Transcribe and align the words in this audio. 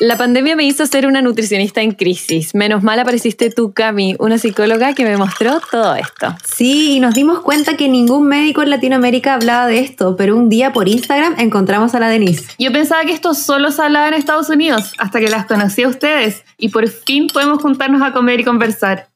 La 0.00 0.16
pandemia 0.16 0.56
me 0.56 0.64
hizo 0.64 0.86
ser 0.86 1.06
una 1.06 1.22
nutricionista 1.22 1.80
en 1.82 1.92
crisis. 1.92 2.54
Menos 2.54 2.82
mal 2.82 2.98
apareciste 2.98 3.50
tú, 3.50 3.72
Cami, 3.72 4.16
una 4.18 4.38
psicóloga 4.38 4.94
que 4.94 5.04
me 5.04 5.16
mostró 5.16 5.60
todo 5.70 5.94
esto. 5.94 6.34
Sí, 6.44 6.96
y 6.96 7.00
nos 7.00 7.14
dimos 7.14 7.40
cuenta 7.40 7.76
que 7.76 7.88
ningún 7.88 8.26
médico 8.26 8.62
en 8.62 8.70
Latinoamérica 8.70 9.34
hablaba 9.34 9.66
de 9.66 9.80
esto, 9.80 10.16
pero 10.16 10.36
un 10.36 10.48
día 10.48 10.72
por 10.72 10.88
Instagram 10.88 11.36
encontramos 11.38 11.94
a 11.94 12.00
la 12.00 12.08
Denise. 12.08 12.52
Yo 12.58 12.72
pensaba 12.72 13.04
que 13.04 13.12
esto 13.12 13.34
solo 13.34 13.70
se 13.70 13.82
hablaba 13.82 14.08
en 14.08 14.14
Estados 14.14 14.48
Unidos, 14.48 14.92
hasta 14.98 15.20
que 15.20 15.28
las 15.28 15.46
conocí 15.46 15.82
a 15.82 15.88
ustedes 15.88 16.42
y 16.56 16.70
por 16.70 16.88
fin 16.88 17.28
podemos 17.28 17.60
juntarnos 17.60 18.02
a 18.02 18.12
comer 18.12 18.40
y 18.40 18.44
conversar. 18.44 19.08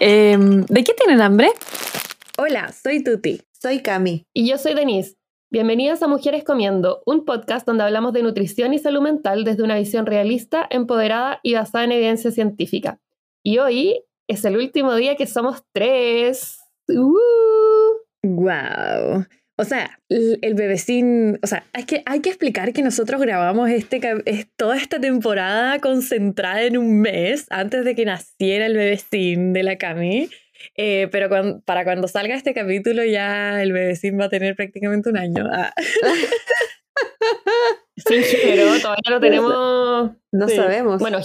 Em, 0.00 0.64
¿De 0.66 0.84
qué 0.84 0.94
tienen 0.94 1.20
hambre? 1.20 1.50
Hola, 2.38 2.72
soy 2.72 3.02
Tuti. 3.02 3.40
Soy 3.60 3.80
Cami. 3.80 4.26
Y 4.34 4.48
yo 4.48 4.58
soy 4.58 4.74
Denise. 4.74 5.16
Bienvenidas 5.56 6.02
a 6.02 6.06
Mujeres 6.06 6.44
Comiendo, 6.44 7.02
un 7.06 7.24
podcast 7.24 7.66
donde 7.66 7.82
hablamos 7.82 8.12
de 8.12 8.22
nutrición 8.22 8.74
y 8.74 8.78
salud 8.78 9.00
mental 9.00 9.42
desde 9.42 9.62
una 9.62 9.78
visión 9.78 10.04
realista, 10.04 10.66
empoderada 10.68 11.40
y 11.42 11.54
basada 11.54 11.84
en 11.84 11.92
evidencia 11.92 12.30
científica. 12.30 13.00
Y 13.42 13.56
hoy 13.56 14.04
es 14.28 14.44
el 14.44 14.58
último 14.58 14.94
día 14.94 15.16
que 15.16 15.26
somos 15.26 15.62
tres. 15.72 16.58
¡Wow! 18.22 19.24
O 19.56 19.64
sea, 19.64 19.98
el 20.10 20.54
bebecín, 20.54 21.38
o 21.42 21.46
sea, 21.46 21.64
hay 21.72 21.84
que, 21.84 22.02
hay 22.04 22.20
que 22.20 22.28
explicar 22.28 22.74
que 22.74 22.82
nosotros 22.82 23.18
grabamos 23.18 23.70
este, 23.70 23.98
toda 24.58 24.76
esta 24.76 25.00
temporada 25.00 25.78
concentrada 25.78 26.64
en 26.64 26.76
un 26.76 27.00
mes 27.00 27.46
antes 27.48 27.82
de 27.86 27.94
que 27.94 28.04
naciera 28.04 28.66
el 28.66 28.74
bebecín 28.74 29.54
de 29.54 29.62
la 29.62 29.78
Cami. 29.78 30.28
Eh, 30.74 31.08
pero 31.10 31.28
para 31.64 31.84
cuando 31.84 32.08
salga 32.08 32.34
este 32.34 32.54
capítulo 32.54 33.04
ya 33.04 33.62
el 33.62 33.72
bebecín 33.72 34.20
va 34.20 34.26
a 34.26 34.28
tener 34.28 34.56
prácticamente 34.56 35.08
un 35.08 35.18
año. 35.18 35.48
Ah. 35.50 35.72
Sin 37.96 38.22
género, 38.22 38.78
todavía 38.80 39.10
no 39.10 39.20
tenemos... 39.20 40.10
No 40.32 40.48
sabemos. 40.48 41.00
Bueno, 41.00 41.20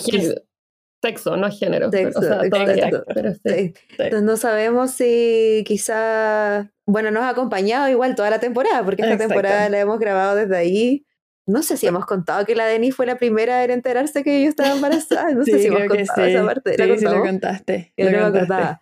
sexo, 1.02 1.36
no 1.36 1.52
género. 1.52 1.90
Entonces 1.92 4.24
no 4.24 4.38
sabemos 4.38 4.92
si 4.92 5.64
quizá, 5.66 6.72
bueno, 6.86 7.12
nos 7.12 7.24
ha 7.24 7.30
acompañado 7.30 7.90
igual 7.90 8.16
toda 8.16 8.30
la 8.30 8.40
temporada, 8.40 8.84
porque 8.84 9.02
esta 9.02 9.18
temporada 9.18 9.68
la 9.70 9.80
hemos 9.80 10.00
grabado 10.00 10.36
desde 10.36 10.58
ahí. 10.58 11.06
No 11.48 11.64
sé 11.64 11.76
si 11.76 11.88
hemos 11.88 12.06
contado 12.06 12.46
que 12.46 12.56
la 12.56 12.66
Denis 12.66 12.96
fue 12.96 13.08
la 13.08 13.18
primera 13.18 13.64
en 13.64 13.72
enterarse 13.72 14.24
que 14.24 14.44
yo 14.44 14.50
estaba 14.50 14.74
embarazada. 14.74 15.32
No 15.32 15.44
sé 15.44 15.60
si 15.60 15.68
hemos 15.68 15.88
contado 15.88 16.26
esa 16.26 16.46
parte. 16.46 16.76
Sí, 16.76 16.98
sí 16.98 17.06
lo 17.06 17.22
contaste. 17.22 17.94
Yo 17.98 18.12
no 18.12 18.12
me 18.12 18.24
acordaba. 18.24 18.82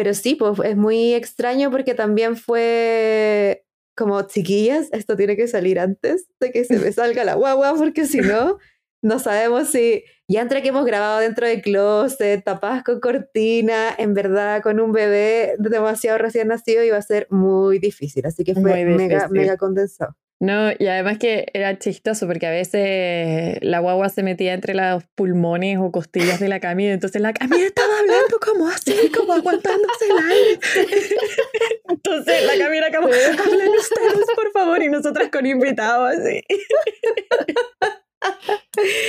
Pero 0.00 0.14
sí, 0.14 0.34
pues 0.34 0.58
es 0.64 0.78
muy 0.78 1.12
extraño 1.12 1.70
porque 1.70 1.92
también 1.92 2.34
fue 2.34 3.66
como, 3.94 4.22
chiquillas, 4.22 4.88
esto 4.92 5.14
tiene 5.14 5.36
que 5.36 5.46
salir 5.46 5.78
antes 5.78 6.26
de 6.40 6.52
que 6.52 6.64
se 6.64 6.78
me 6.78 6.90
salga 6.90 7.22
la 7.22 7.34
guagua, 7.34 7.74
porque 7.76 8.06
si 8.06 8.20
no, 8.20 8.56
no 9.02 9.18
sabemos 9.18 9.68
si 9.68 10.04
ya 10.26 10.40
entre 10.40 10.62
que 10.62 10.70
hemos 10.70 10.86
grabado 10.86 11.20
dentro 11.20 11.46
del 11.46 11.60
closet, 11.60 12.42
tapadas 12.42 12.82
con 12.82 12.98
cortina, 12.98 13.94
en 13.98 14.14
verdad 14.14 14.62
con 14.62 14.80
un 14.80 14.92
bebé 14.92 15.56
demasiado 15.58 16.16
recién 16.16 16.48
nacido 16.48 16.82
iba 16.82 16.96
a 16.96 17.02
ser 17.02 17.26
muy 17.28 17.78
difícil. 17.78 18.24
Así 18.24 18.42
que 18.42 18.54
fue 18.54 18.86
mega, 18.86 19.28
mega 19.28 19.58
condensado. 19.58 20.16
No, 20.42 20.70
y 20.78 20.86
además 20.86 21.18
que 21.18 21.48
era 21.52 21.78
chistoso 21.78 22.26
porque 22.26 22.46
a 22.46 22.50
veces 22.50 23.58
la 23.60 23.78
guagua 23.80 24.08
se 24.08 24.22
metía 24.22 24.54
entre 24.54 24.72
los 24.72 25.04
pulmones 25.14 25.76
o 25.78 25.92
costillas 25.92 26.40
de 26.40 26.48
la 26.48 26.60
Camila, 26.60 26.94
entonces 26.94 27.20
la 27.20 27.34
Camila 27.34 27.66
estaba 27.66 27.89
hablando 28.00 28.38
como 28.40 28.68
así, 28.68 29.10
como 29.10 29.32
aguantándose 29.34 30.06
el 30.08 30.18
aire. 30.18 30.60
Entonces 31.88 32.44
la 32.44 32.58
Camila 32.58 32.90
como, 32.94 33.06
hablen 33.06 33.70
ustedes 33.70 34.26
por 34.34 34.52
favor, 34.52 34.82
y 34.82 34.88
nosotras 34.88 35.30
con 35.30 35.46
invitados 35.46 36.16
así. 36.16 36.42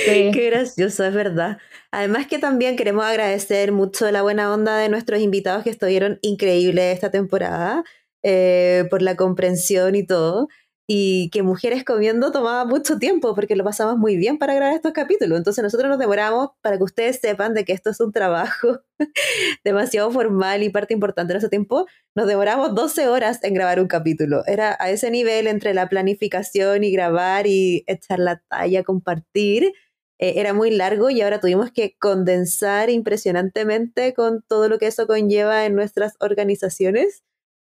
Qué 0.04 0.50
gracioso, 0.50 1.04
es 1.04 1.14
verdad. 1.14 1.58
Además 1.90 2.26
que 2.26 2.38
también 2.38 2.76
queremos 2.76 3.04
agradecer 3.04 3.72
mucho 3.72 4.10
la 4.10 4.22
buena 4.22 4.52
onda 4.52 4.76
de 4.78 4.88
nuestros 4.88 5.20
invitados 5.20 5.64
que 5.64 5.70
estuvieron 5.70 6.18
increíbles 6.22 6.94
esta 6.94 7.10
temporada, 7.10 7.84
eh, 8.22 8.84
por 8.88 9.02
la 9.02 9.16
comprensión 9.16 9.94
y 9.94 10.06
todo 10.06 10.48
y 10.86 11.30
que 11.30 11.42
Mujeres 11.42 11.84
Comiendo 11.84 12.32
tomaba 12.32 12.64
mucho 12.64 12.98
tiempo 12.98 13.34
porque 13.34 13.56
lo 13.56 13.64
pasamos 13.64 13.96
muy 13.98 14.16
bien 14.16 14.38
para 14.38 14.54
grabar 14.54 14.74
estos 14.74 14.92
capítulos. 14.92 15.38
Entonces 15.38 15.62
nosotros 15.62 15.88
nos 15.88 15.98
demoramos 15.98 16.50
para 16.60 16.76
que 16.76 16.84
ustedes 16.84 17.20
sepan 17.20 17.54
de 17.54 17.64
que 17.64 17.72
esto 17.72 17.90
es 17.90 18.00
un 18.00 18.12
trabajo 18.12 18.80
demasiado 19.64 20.10
formal 20.10 20.62
y 20.62 20.70
parte 20.70 20.94
importante 20.94 21.32
de 21.32 21.34
nuestro 21.34 21.50
tiempo. 21.50 21.86
Nos 22.14 22.26
demoramos 22.26 22.74
12 22.74 23.08
horas 23.08 23.42
en 23.44 23.54
grabar 23.54 23.80
un 23.80 23.86
capítulo. 23.86 24.44
Era 24.46 24.76
a 24.80 24.90
ese 24.90 25.10
nivel 25.10 25.46
entre 25.46 25.72
la 25.72 25.88
planificación 25.88 26.84
y 26.84 26.90
grabar 26.90 27.46
y 27.46 27.84
echar 27.86 28.18
la 28.18 28.42
talla, 28.48 28.82
compartir. 28.82 29.72
Eh, 30.18 30.34
era 30.36 30.52
muy 30.52 30.70
largo 30.70 31.10
y 31.10 31.20
ahora 31.20 31.40
tuvimos 31.40 31.72
que 31.72 31.96
condensar 31.98 32.90
impresionantemente 32.90 34.14
con 34.14 34.42
todo 34.48 34.68
lo 34.68 34.78
que 34.78 34.86
eso 34.88 35.06
conlleva 35.06 35.64
en 35.64 35.74
nuestras 35.74 36.14
organizaciones. 36.20 37.24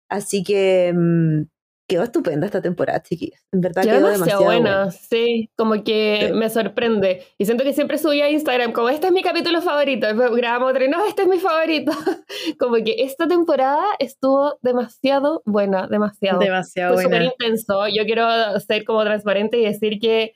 Así 0.09 0.43
que 0.43 0.93
mm, 0.93 1.43
quedó 1.91 2.03
estupenda 2.03 2.45
esta 2.45 2.61
temporada, 2.61 3.03
chiquillas. 3.03 3.43
En 3.51 3.59
verdad 3.59 3.83
quedó, 3.83 4.07
demasiado, 4.07 4.43
buena. 4.45 4.91
Sí, 4.91 5.49
como 5.57 5.83
que 5.83 6.31
me 6.33 6.49
sorprende. 6.49 7.25
Y 7.37 7.45
siento 7.45 7.65
que 7.65 7.73
siempre 7.73 7.97
subí 7.97 8.21
a 8.21 8.29
Instagram 8.29 8.71
como, 8.71 8.87
este 8.87 9.07
es 9.07 9.13
mi 9.13 9.21
capítulo 9.21 9.61
favorito. 9.61 10.07
grabamos 10.15 10.71
otro, 10.71 10.87
no, 10.87 11.05
este 11.05 11.23
es 11.23 11.27
mi 11.27 11.37
favorito. 11.37 11.91
como 12.59 12.75
que 12.75 12.95
esta 12.99 13.27
temporada 13.27 13.83
estuvo 13.99 14.57
demasiado 14.61 15.41
buena, 15.45 15.87
demasiado. 15.87 16.39
Demasiado 16.39 16.93
Fue 16.93 17.03
súper 17.03 17.23
intenso. 17.23 17.85
Yo 17.89 18.05
quiero 18.05 18.25
ser 18.61 18.85
como 18.85 19.03
transparente 19.03 19.57
y 19.57 19.65
decir 19.65 19.99
que 19.99 20.33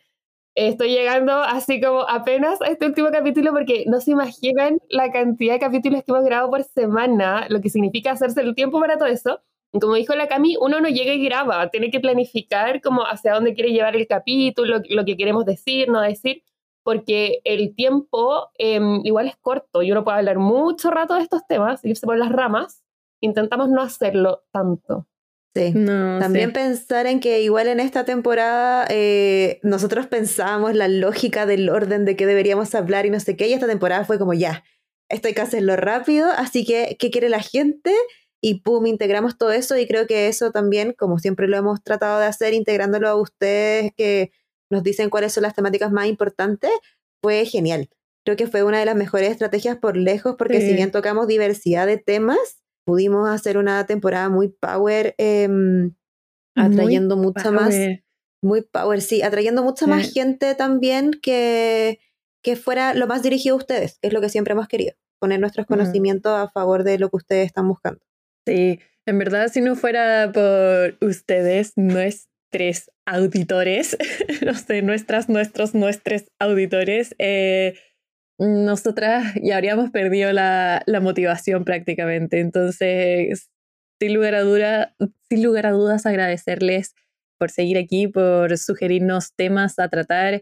estoy 0.55 0.89
llegando 0.89 1.37
así 1.37 1.79
como 1.79 2.01
apenas 2.01 2.61
a 2.61 2.66
este 2.66 2.85
último 2.85 3.11
capítulo 3.11 3.51
porque 3.53 3.85
no 3.87 4.01
se 4.01 4.11
imaginan 4.11 4.79
la 4.89 5.09
cantidad 5.09 5.53
de 5.53 5.59
capítulos 5.59 6.03
que 6.03 6.11
hemos 6.11 6.25
grabado 6.25 6.49
por 6.49 6.63
semana, 6.66 7.45
lo 7.47 7.61
que 7.61 7.69
significa 7.69 8.11
hacerse 8.11 8.41
el 8.41 8.55
tiempo 8.55 8.77
para 8.81 8.97
todo 8.97 9.07
eso 9.07 9.41
como 9.79 9.95
dijo 9.95 10.15
la 10.15 10.27
Cami, 10.27 10.55
uno 10.59 10.79
no 10.79 10.89
llega 10.89 11.13
y 11.13 11.23
graba, 11.23 11.69
tiene 11.69 11.91
que 11.91 11.99
planificar 11.99 12.81
como 12.81 13.03
hacia 13.03 13.33
dónde 13.33 13.53
quiere 13.53 13.71
llevar 13.71 13.95
el 13.95 14.07
capítulo, 14.07 14.81
lo 14.89 15.05
que 15.05 15.17
queremos 15.17 15.45
decir, 15.45 15.89
no 15.89 16.01
decir, 16.01 16.43
porque 16.83 17.41
el 17.43 17.75
tiempo 17.75 18.49
em, 18.57 19.01
igual 19.03 19.27
es 19.27 19.35
corto 19.37 19.81
y 19.81 19.91
uno 19.91 20.03
puede 20.03 20.19
hablar 20.19 20.37
mucho 20.37 20.91
rato 20.91 21.15
de 21.15 21.21
estos 21.21 21.41
temas, 21.47 21.83
irse 21.83 22.05
por 22.05 22.17
las 22.17 22.31
ramas, 22.31 22.83
intentamos 23.21 23.69
no 23.69 23.81
hacerlo 23.81 24.43
tanto. 24.51 25.07
Sí. 25.55 25.73
También 25.73 26.51
pensar 26.51 27.07
en 27.07 27.21
que 27.21 27.41
igual 27.41 27.69
en 27.69 27.79
esta 27.79 28.03
temporada 28.03 28.85
eh, 28.89 29.61
nosotros 29.63 30.05
pensábamos 30.05 30.75
la 30.75 30.89
lógica 30.89 31.45
del 31.45 31.69
orden 31.69 32.03
de 32.03 32.17
qué 32.17 32.25
deberíamos 32.25 32.75
hablar 32.75 33.05
y 33.05 33.09
no 33.09 33.21
sé 33.21 33.37
qué, 33.37 33.47
y 33.47 33.53
esta 33.53 33.67
temporada 33.67 34.03
fue 34.03 34.19
como 34.19 34.33
ya, 34.33 34.65
esto 35.09 35.27
hay 35.27 35.33
que 35.33 35.41
hacerlo 35.41 35.75
rápido, 35.77 36.27
así 36.35 36.65
que, 36.65 36.97
¿qué 36.99 37.09
quiere 37.09 37.29
la 37.29 37.39
gente? 37.39 37.93
Y 38.45 38.59
pum, 38.59 38.85
integramos 38.85 39.39
todo 39.39 39.51
eso 39.51 39.75
y 39.75 39.88
creo 39.88 40.06
que 40.06 40.28
eso 40.28 40.51
también, 40.51 40.94
como 40.94 41.17
siempre 41.17 41.47
lo 41.47 41.57
hemos 41.57 41.81
tratado 41.81 42.19
de 42.19 42.28
hacer, 42.28 42.53
integrándolo 42.53 43.09
a 43.09 43.16
ustedes 43.16 43.91
que 43.97 44.29
nos 44.69 44.83
dicen 44.83 45.09
cuáles 45.09 45.33
son 45.33 45.41
las 45.41 45.56
temáticas 45.56 45.91
más 45.91 46.06
importantes, 46.06 46.69
fue 47.23 47.47
genial. 47.47 47.89
Creo 48.23 48.38
que 48.38 48.45
fue 48.45 48.61
una 48.61 48.78
de 48.78 48.85
las 48.85 48.95
mejores 48.95 49.31
estrategias 49.31 49.78
por 49.78 49.97
lejos 49.97 50.35
porque 50.38 50.61
si 50.61 50.75
bien 50.75 50.91
tocamos 50.91 51.25
diversidad 51.25 51.88
de 51.88 51.97
temas, 51.97 52.38
pudimos 52.85 53.28
hacer 53.28 53.57
una 53.57 53.84
temporada 53.88 54.29
muy 54.29 54.50
power, 54.50 55.16
em, 55.17 55.95
atrayendo 56.55 57.17
mucha 57.17 57.50
más... 57.50 57.73
Muy 58.44 58.61
power, 58.61 59.01
sí, 59.01 59.23
atrayendo 59.23 59.63
mucha 59.63 59.88
más 59.88 60.13
gente 60.13 60.53
también 60.53 61.13
que, 61.19 61.97
que 62.44 62.55
fuera 62.55 62.94
lo 62.94 63.07
más 63.07 63.23
dirigido 63.23 63.55
a 63.55 63.57
ustedes, 63.57 63.97
que 64.00 64.09
es 64.09 64.13
lo 64.13 64.22
que 64.22 64.29
siempre 64.29 64.51
hemos 64.51 64.67
querido, 64.67 64.94
poner 65.19 65.39
nuestros 65.39 65.66
conocimientos 65.66 66.31
a 66.31 66.47
favor 66.51 66.84
de 66.84 67.00
lo 67.00 67.09
que 67.09 67.17
ustedes 67.17 67.47
están 67.47 67.67
buscando. 67.67 68.05
Sí, 68.45 68.79
en 69.07 69.19
verdad, 69.19 69.47
si 69.50 69.61
no 69.61 69.75
fuera 69.75 70.31
por 70.31 70.97
ustedes, 71.01 71.73
nuestros 71.75 72.91
auditores, 73.06 73.97
no 74.45 74.53
sé, 74.53 74.81
nuestras, 74.81 75.29
nuestros, 75.29 75.73
nuestros 75.73 76.25
auditores, 76.40 77.16
eh, 77.19 77.78
nosotras 78.40 79.34
ya 79.41 79.55
habríamos 79.58 79.91
perdido 79.91 80.31
la, 80.34 80.84
motivación 81.02 81.66
prácticamente. 81.66 82.40
Entonces, 82.40 83.49
sin 83.99 84.14
lugar, 84.14 84.35
a 84.35 84.41
duda, 84.41 84.96
sin 85.29 85.43
lugar 85.43 85.67
a 85.67 85.72
dudas, 85.72 86.05
agradecerles 86.05 86.93
por 87.40 87.52
seguir 87.52 87.78
aquí, 87.78 88.08
por 88.08 88.58
sugerirnos 88.58 89.34
temas 89.35 89.79
a 89.79 89.90
tratar. 89.90 90.41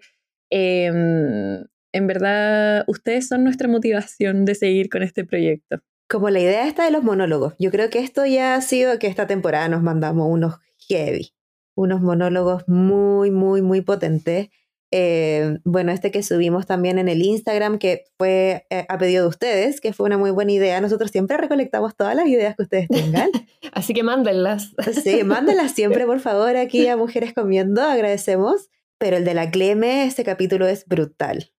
Em, 0.51 1.66
en 1.94 2.07
verdad, 2.07 2.83
ustedes 2.88 3.27
son 3.27 3.44
nuestra 3.44 3.68
motivación 3.68 4.45
de 4.45 4.56
seguir 4.56 4.89
con 4.89 5.04
este 5.04 5.25
proyecto 5.25 5.81
como 6.09 6.29
la 6.29 6.39
idea 6.39 6.67
está 6.67 6.85
de 6.85 6.91
los 6.91 7.03
monólogos. 7.03 7.53
Yo 7.59 7.71
creo 7.71 7.89
que 7.89 8.00
esto 8.00 8.25
ya 8.25 8.55
ha 8.55 8.61
sido 8.61 9.00
que 9.00 9.07
esta 9.07 9.27
temporada 9.27 9.67
nos 9.67 9.81
mandamos 9.81 10.27
unos 10.29 10.55
heavy, 10.88 11.33
unos 11.75 12.01
monólogos 12.01 12.63
muy, 12.67 13.31
muy, 13.31 13.61
muy 13.61 13.81
potentes. 13.81 14.50
Eh, 14.95 15.57
bueno, 15.63 15.91
este 15.91 16.11
que 16.11 16.21
subimos 16.21 16.67
también 16.67 17.00
en 17.00 17.09
el 17.09 17.23
Instagram, 17.23 17.79
que 17.79 18.03
fue 18.19 18.67
eh, 18.69 18.85
a 18.88 18.97
pedido 19.00 19.23
de 19.23 19.29
ustedes, 19.29 19.81
que 19.81 19.91
fue 19.91 20.05
una 20.05 20.19
muy 20.19 20.29
buena 20.29 20.51
idea. 20.51 20.79
Nosotros 20.81 21.09
siempre 21.09 21.35
recolectamos 21.38 21.95
todas 21.95 22.15
las 22.15 22.27
ideas 22.27 22.55
que 22.55 22.61
ustedes 22.61 22.88
tengan. 22.89 23.31
Así 23.73 23.95
que 23.95 24.03
mándenlas. 24.03 24.75
Sí, 25.03 25.23
mándenlas 25.23 25.71
siempre, 25.71 26.05
por 26.05 26.19
favor, 26.19 26.55
aquí 26.57 26.88
a 26.88 26.95
Mujeres 26.95 27.33
Comiendo. 27.33 27.81
Agradecemos. 27.81 28.69
pero 29.00 29.17
el 29.17 29.25
de 29.25 29.33
la 29.33 29.50
Cleme, 29.50 30.05
este 30.05 30.23
capítulo 30.23 30.67
es 30.67 30.85
brutal. 30.85 31.51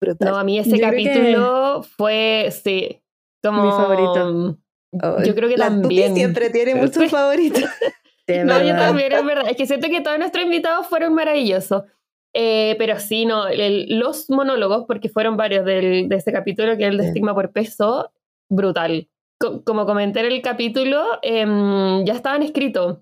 Brutal. 0.00 0.30
No, 0.30 0.36
a 0.36 0.44
mí 0.44 0.58
ese 0.60 0.78
capítulo 0.78 1.82
fue, 1.82 2.50
sí, 2.62 3.02
como... 3.46 3.64
Mi 3.64 3.70
favorito. 3.70 4.58
yo 4.92 5.34
creo 5.34 5.48
que 5.48 5.56
la 5.56 5.66
también. 5.66 6.08
Tuti 6.08 6.20
siempre 6.20 6.50
tiene 6.50 6.74
muchos 6.74 7.10
favoritos. 7.10 7.62
no, 8.44 8.62
yo 8.62 8.76
también, 8.76 9.12
es 9.12 9.24
verdad. 9.24 9.48
Es 9.48 9.56
que 9.56 9.66
siento 9.66 9.88
que 9.88 10.00
todos 10.00 10.18
nuestros 10.18 10.44
invitados 10.44 10.86
fueron 10.86 11.14
maravillosos. 11.14 11.84
Eh, 12.34 12.76
pero 12.78 12.98
sí, 12.98 13.24
no, 13.24 13.44
los 13.88 14.28
monólogos, 14.28 14.84
porque 14.86 15.08
fueron 15.08 15.36
varios 15.36 15.64
del, 15.64 16.08
de 16.08 16.16
ese 16.16 16.32
capítulo, 16.32 16.76
que 16.76 16.84
es 16.84 16.90
el 16.90 16.98
de 16.98 17.06
estigma 17.06 17.34
por 17.34 17.50
peso, 17.52 18.12
brutal. 18.50 19.08
como 19.38 19.86
comenté 19.86 20.20
en 20.20 20.26
el 20.26 20.42
capítulo, 20.42 21.02
em, 21.22 22.04
ya 22.04 22.12
estaban 22.12 22.42
escritos. 22.42 22.98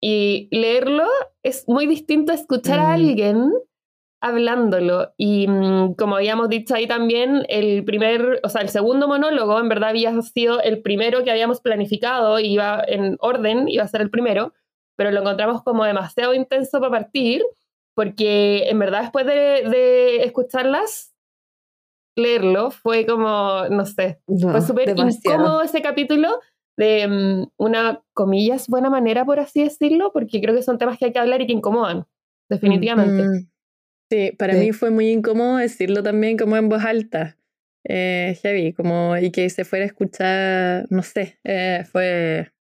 Y 0.00 0.48
leerlo 0.52 1.04
es 1.42 1.64
muy 1.66 1.86
distinto 1.86 2.32
a 2.32 2.36
escuchar 2.36 2.78
a 2.78 2.88
mm. 2.88 2.92
alguien 2.92 3.52
hablándolo. 4.20 5.12
Y 5.16 5.46
mm, 5.48 5.94
como 5.94 6.16
habíamos 6.16 6.48
dicho 6.48 6.74
ahí 6.74 6.86
también, 6.86 7.44
el 7.48 7.84
primer, 7.84 8.40
o 8.42 8.48
sea, 8.48 8.62
el 8.62 8.68
segundo 8.68 9.08
monólogo 9.08 9.58
en 9.60 9.68
verdad 9.68 9.90
había 9.90 10.20
sido 10.22 10.60
el 10.60 10.82
primero 10.82 11.24
que 11.24 11.30
habíamos 11.30 11.60
planificado, 11.60 12.38
iba 12.40 12.82
en 12.86 13.16
orden, 13.20 13.68
iba 13.68 13.84
a 13.84 13.88
ser 13.88 14.00
el 14.00 14.10
primero, 14.10 14.52
pero 14.96 15.10
lo 15.10 15.20
encontramos 15.20 15.62
como 15.62 15.84
demasiado 15.84 16.34
intenso 16.34 16.80
para 16.80 16.90
partir, 16.90 17.42
porque 17.94 18.68
en 18.68 18.78
verdad 18.78 19.02
después 19.02 19.26
de, 19.26 20.22
escucharlas, 20.24 21.14
leerlo 22.16 22.70
fue 22.70 23.04
como, 23.06 23.68
no 23.70 23.84
sé, 23.84 24.20
fue 24.26 24.62
súper 24.62 24.94
incómodo 24.96 25.62
ese 25.62 25.82
capítulo 25.82 26.40
de 26.78 27.06
mm, 27.08 27.48
una, 27.58 28.02
comillas, 28.14 28.68
buena 28.68 28.90
manera, 28.90 29.24
por 29.24 29.40
así 29.40 29.62
decirlo, 29.62 30.12
porque 30.12 30.40
creo 30.40 30.54
que 30.54 30.62
son 30.62 30.78
temas 30.78 30.98
que 30.98 31.06
hay 31.06 31.12
que 31.12 31.18
hablar 31.18 31.42
y 31.42 31.46
que 31.46 31.52
incomodan, 31.52 32.06
definitivamente. 32.48 33.48
Sí, 34.10 34.32
para 34.38 34.54
mí 34.54 34.72
fue 34.72 34.90
muy 34.90 35.10
incómodo 35.10 35.56
decirlo 35.56 36.02
también 36.02 36.36
como 36.36 36.56
en 36.56 36.68
voz 36.68 36.84
alta, 36.84 37.38
eh, 37.84 38.38
heavy, 38.42 38.72
como 38.72 39.16
y 39.16 39.30
que 39.30 39.50
se 39.50 39.64
fuera 39.64 39.84
a 39.84 39.88
escuchar, 39.88 40.86
no 40.90 41.02
sé, 41.02 41.38
eh, 41.44 41.84
fue... 41.90 42.52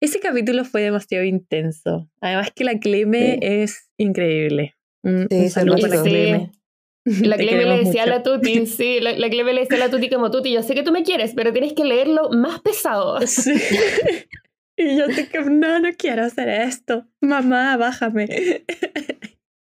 Ese 0.00 0.18
capítulo 0.18 0.64
fue 0.64 0.82
demasiado 0.82 1.24
intenso. 1.24 2.10
Además 2.20 2.50
que 2.54 2.64
la 2.64 2.78
Cleme 2.80 3.38
es 3.40 3.88
increíble. 3.98 4.74
Un, 5.04 5.28
sí, 5.30 5.48
saludo 5.48 5.78
para 5.78 5.96
la 5.96 6.02
Cleme. 6.02 6.52
La 7.04 7.36
Cleme 7.36 7.64
le 7.64 7.78
decía 7.78 8.04
a 8.04 8.06
la 8.06 8.22
Tuti, 8.22 8.64
sí, 8.66 9.00
la, 9.00 9.10
la, 9.18 9.28
Cleme 9.28 9.52
le 9.52 9.62
decía 9.62 9.76
a 9.76 9.80
la 9.80 9.90
Tuti 9.90 10.08
como 10.08 10.30
Tuti, 10.30 10.52
yo 10.52 10.62
sé 10.62 10.74
que 10.76 10.84
tú 10.84 10.92
me 10.92 11.02
quieres, 11.02 11.32
pero 11.34 11.52
tienes 11.52 11.72
que 11.72 11.84
leerlo 11.84 12.30
más 12.30 12.60
pesado. 12.60 13.18
Sí. 13.26 13.52
Y 14.76 14.96
yo 14.96 15.06
te 15.06 15.28
que 15.28 15.40
no, 15.40 15.80
no 15.80 15.90
quiero 15.96 16.24
hacer 16.24 16.48
esto. 16.48 17.06
Mamá, 17.20 17.76
bájame. 17.76 18.64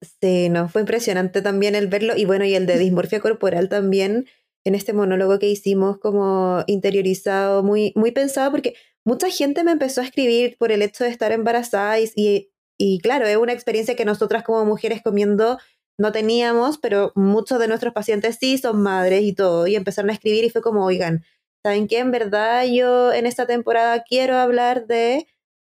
Sí, 0.02 0.48
no, 0.50 0.70
fue 0.70 0.82
impresionante 0.82 1.42
también 1.42 1.76
el 1.76 1.88
verlo 1.88 2.16
y 2.16 2.26
bueno, 2.26 2.46
y 2.46 2.56
el 2.56 2.66
de 2.66 2.78
dismorfia 2.80 3.20
corporal 3.20 3.70
también 3.70 4.28
en 4.66 4.76
este 4.76 4.94
monólogo 4.94 5.40
que 5.40 5.50
hicimos 5.50 5.98
como 6.00 6.64
interiorizado, 6.68 7.64
muy, 7.64 7.94
muy 7.96 8.12
pensado, 8.12 8.52
porque 8.52 8.76
mucha 9.06 9.30
gente 9.30 9.64
me 9.64 9.72
empezó 9.72 10.02
a 10.02 10.06
escribir 10.06 10.58
por 10.58 10.72
el 10.72 10.82
hecho 10.82 11.04
de 11.04 11.10
estar 11.10 11.32
embarazada 11.32 12.00
y, 12.00 12.50
y, 12.78 13.00
claro, 13.00 13.26
es 13.28 13.38
una 13.38 13.54
experiencia 13.54 13.96
que 13.96 14.06
nosotras 14.06 14.44
como 14.44 14.66
mujeres 14.66 15.02
comiendo 15.02 15.58
no 15.98 16.12
teníamos, 16.12 16.78
pero 16.78 17.12
muchos 17.16 17.60
de 17.60 17.68
nuestros 17.68 17.94
pacientes 17.94 18.38
sí 18.40 18.58
son 18.58 18.82
madres 18.82 19.24
y 19.24 19.34
todo, 19.34 19.68
y 19.68 19.76
empezaron 19.76 20.10
a 20.10 20.14
escribir 20.14 20.46
y 20.46 20.50
fue 20.50 20.62
como, 20.62 20.86
oigan, 20.86 21.24
¿saben 21.64 21.88
qué? 21.88 22.00
En 22.00 22.12
verdad 22.12 22.66
yo 22.66 23.12
en 23.14 23.26
esta 23.26 23.46
temporada 23.48 24.04
quiero 24.08 24.38
hablar 24.38 24.88
de 24.88 25.28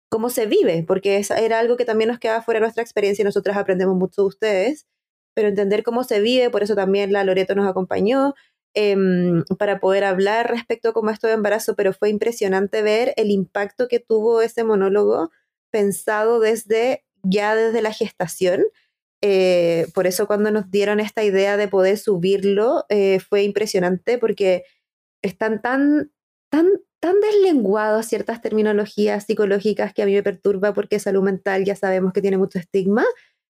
cómo 0.10 0.30
se 0.30 0.48
vive, 0.48 0.84
porque 0.88 1.24
era 1.38 1.60
algo 1.60 1.78
que 1.78 1.86
también 1.86 2.10
nos 2.10 2.20
quedaba 2.20 2.42
fuera 2.42 2.60
de 2.60 2.66
nuestra 2.66 2.84
experiencia 2.84 3.22
y 3.24 3.26
nosotras 3.26 3.58
aprendemos 3.58 3.96
mucho 3.96 4.24
de 4.24 4.28
ustedes, 4.28 4.88
pero 5.36 5.48
entender 5.48 5.84
cómo 5.84 6.04
se 6.04 6.20
vive, 6.20 6.50
por 6.50 6.64
eso 6.64 6.76
también 6.76 7.14
la 7.14 7.24
Loreto 7.24 7.56
nos 7.56 7.68
acompañó, 7.68 8.34
em, 8.74 9.44
para 9.58 9.80
poder 9.80 10.04
hablar 10.04 10.50
respecto 10.50 10.90
a 10.90 10.94
cómo 10.94 11.12
esto 11.12 11.28
de 11.28 11.34
embarazo, 11.34 11.76
pero 11.76 11.94
fue 11.94 12.10
impresionante 12.10 12.82
ver 12.82 13.14
el 13.18 13.32
impacto 13.32 13.88
que 13.88 14.00
tuvo 14.00 14.42
ese 14.42 14.64
monólogo 14.64 15.32
pensado 15.72 16.40
desde 16.40 17.04
ya 17.24 17.56
desde 17.56 17.82
la 17.82 17.94
gestación. 17.94 18.66
Eh, 19.22 19.88
por 19.94 20.08
eso 20.08 20.28
cuando 20.28 20.52
nos 20.52 20.72
dieron 20.72 21.00
esta 21.00 21.24
idea 21.24 21.58
de 21.58 21.68
poder 21.68 21.98
subirlo, 21.98 22.86
eh, 22.90 23.20
fue 23.20 23.44
impresionante 23.44 24.18
porque 24.18 24.64
están 25.22 25.62
tan, 25.62 26.12
tan 26.50 26.68
tan 27.00 27.20
deslenguados 27.22 28.06
ciertas 28.06 28.42
terminologías 28.42 29.26
psicológicas 29.26 29.94
que 29.94 30.04
a 30.04 30.06
mí 30.06 30.14
me 30.14 30.24
perturba 30.24 30.74
porque 30.74 31.00
salud 31.00 31.24
mental 31.24 31.66
ya 31.66 31.76
sabemos 31.76 32.14
que 32.14 32.22
tiene 32.22 32.38
mucho 32.38 32.60
estigma, 32.60 33.06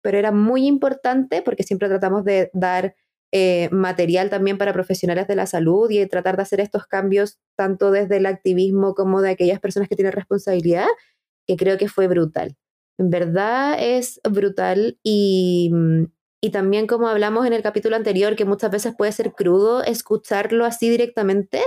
pero 0.02 0.18
era 0.18 0.32
muy 0.32 0.66
importante 0.66 1.42
porque 1.42 1.62
siempre 1.62 1.88
tratamos 1.88 2.24
de 2.24 2.50
dar 2.52 2.94
eh, 3.32 3.68
material 3.70 4.28
también 4.28 4.58
para 4.58 4.72
profesionales 4.72 5.28
de 5.28 5.36
la 5.36 5.46
salud 5.46 5.88
y 5.90 6.04
tratar 6.06 6.36
de 6.36 6.42
hacer 6.42 6.60
estos 6.60 6.86
cambios 6.86 7.38
tanto 7.56 7.92
desde 7.92 8.16
el 8.16 8.26
activismo 8.26 8.94
como 8.94 9.22
de 9.22 9.30
aquellas 9.30 9.60
personas 9.60 9.88
que 9.88 9.96
tienen 9.96 10.12
responsabilidad, 10.12 10.88
que 11.46 11.56
creo 11.56 11.78
que 11.78 11.88
fue 11.88 12.08
brutal. 12.08 12.56
En 12.98 13.08
verdad 13.08 13.76
es 13.78 14.20
brutal 14.28 14.98
y, 15.02 15.70
y 16.42 16.50
también 16.50 16.86
como 16.86 17.08
hablamos 17.08 17.46
en 17.46 17.52
el 17.52 17.62
capítulo 17.62 17.96
anterior, 17.96 18.36
que 18.36 18.44
muchas 18.44 18.70
veces 18.70 18.94
puede 18.96 19.12
ser 19.12 19.32
crudo 19.32 19.84
escucharlo 19.84 20.64
así 20.64 20.90
directamente, 20.90 21.62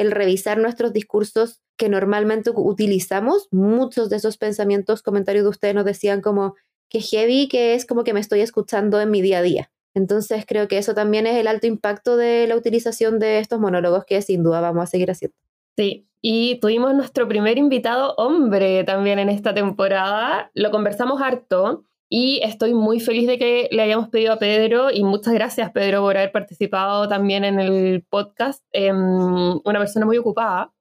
el 0.00 0.10
revisar 0.10 0.58
nuestros 0.58 0.92
discursos 0.92 1.60
que 1.76 1.88
normalmente 1.88 2.50
utilizamos. 2.54 3.48
Muchos 3.50 4.10
de 4.10 4.16
esos 4.16 4.38
pensamientos, 4.38 5.02
comentarios 5.02 5.44
de 5.44 5.50
ustedes 5.50 5.74
nos 5.74 5.84
decían 5.84 6.20
como 6.20 6.54
que 6.88 7.00
heavy, 7.00 7.48
que 7.48 7.74
es 7.74 7.86
como 7.86 8.04
que 8.04 8.12
me 8.12 8.20
estoy 8.20 8.40
escuchando 8.40 9.00
en 9.00 9.10
mi 9.10 9.22
día 9.22 9.38
a 9.38 9.42
día. 9.42 9.70
Entonces 9.94 10.44
creo 10.46 10.68
que 10.68 10.78
eso 10.78 10.94
también 10.94 11.26
es 11.26 11.36
el 11.36 11.48
alto 11.48 11.66
impacto 11.66 12.16
de 12.16 12.46
la 12.46 12.56
utilización 12.56 13.18
de 13.18 13.38
estos 13.38 13.60
monólogos 13.60 14.04
que 14.04 14.22
sin 14.22 14.42
duda 14.42 14.60
vamos 14.60 14.84
a 14.84 14.86
seguir 14.86 15.10
haciendo. 15.10 15.36
Sí, 15.76 16.06
y 16.22 16.60
tuvimos 16.60 16.94
nuestro 16.94 17.26
primer 17.28 17.58
invitado 17.58 18.14
hombre 18.16 18.84
también 18.84 19.18
en 19.18 19.28
esta 19.28 19.54
temporada. 19.54 20.50
Lo 20.54 20.70
conversamos 20.70 21.20
harto 21.22 21.84
y 22.12 22.40
estoy 22.42 22.74
muy 22.74 22.98
feliz 22.98 23.28
de 23.28 23.38
que 23.38 23.68
le 23.70 23.82
hayamos 23.82 24.08
pedido 24.08 24.32
a 24.32 24.38
Pedro 24.38 24.90
y 24.90 25.04
muchas 25.04 25.32
gracias 25.32 25.70
Pedro 25.70 26.02
por 26.02 26.16
haber 26.16 26.32
participado 26.32 27.08
también 27.08 27.44
en 27.44 27.60
el 27.60 28.04
podcast. 28.10 28.64
Em, 28.72 29.60
una 29.64 29.78
persona 29.78 30.06
muy 30.06 30.18
ocupada, 30.18 30.72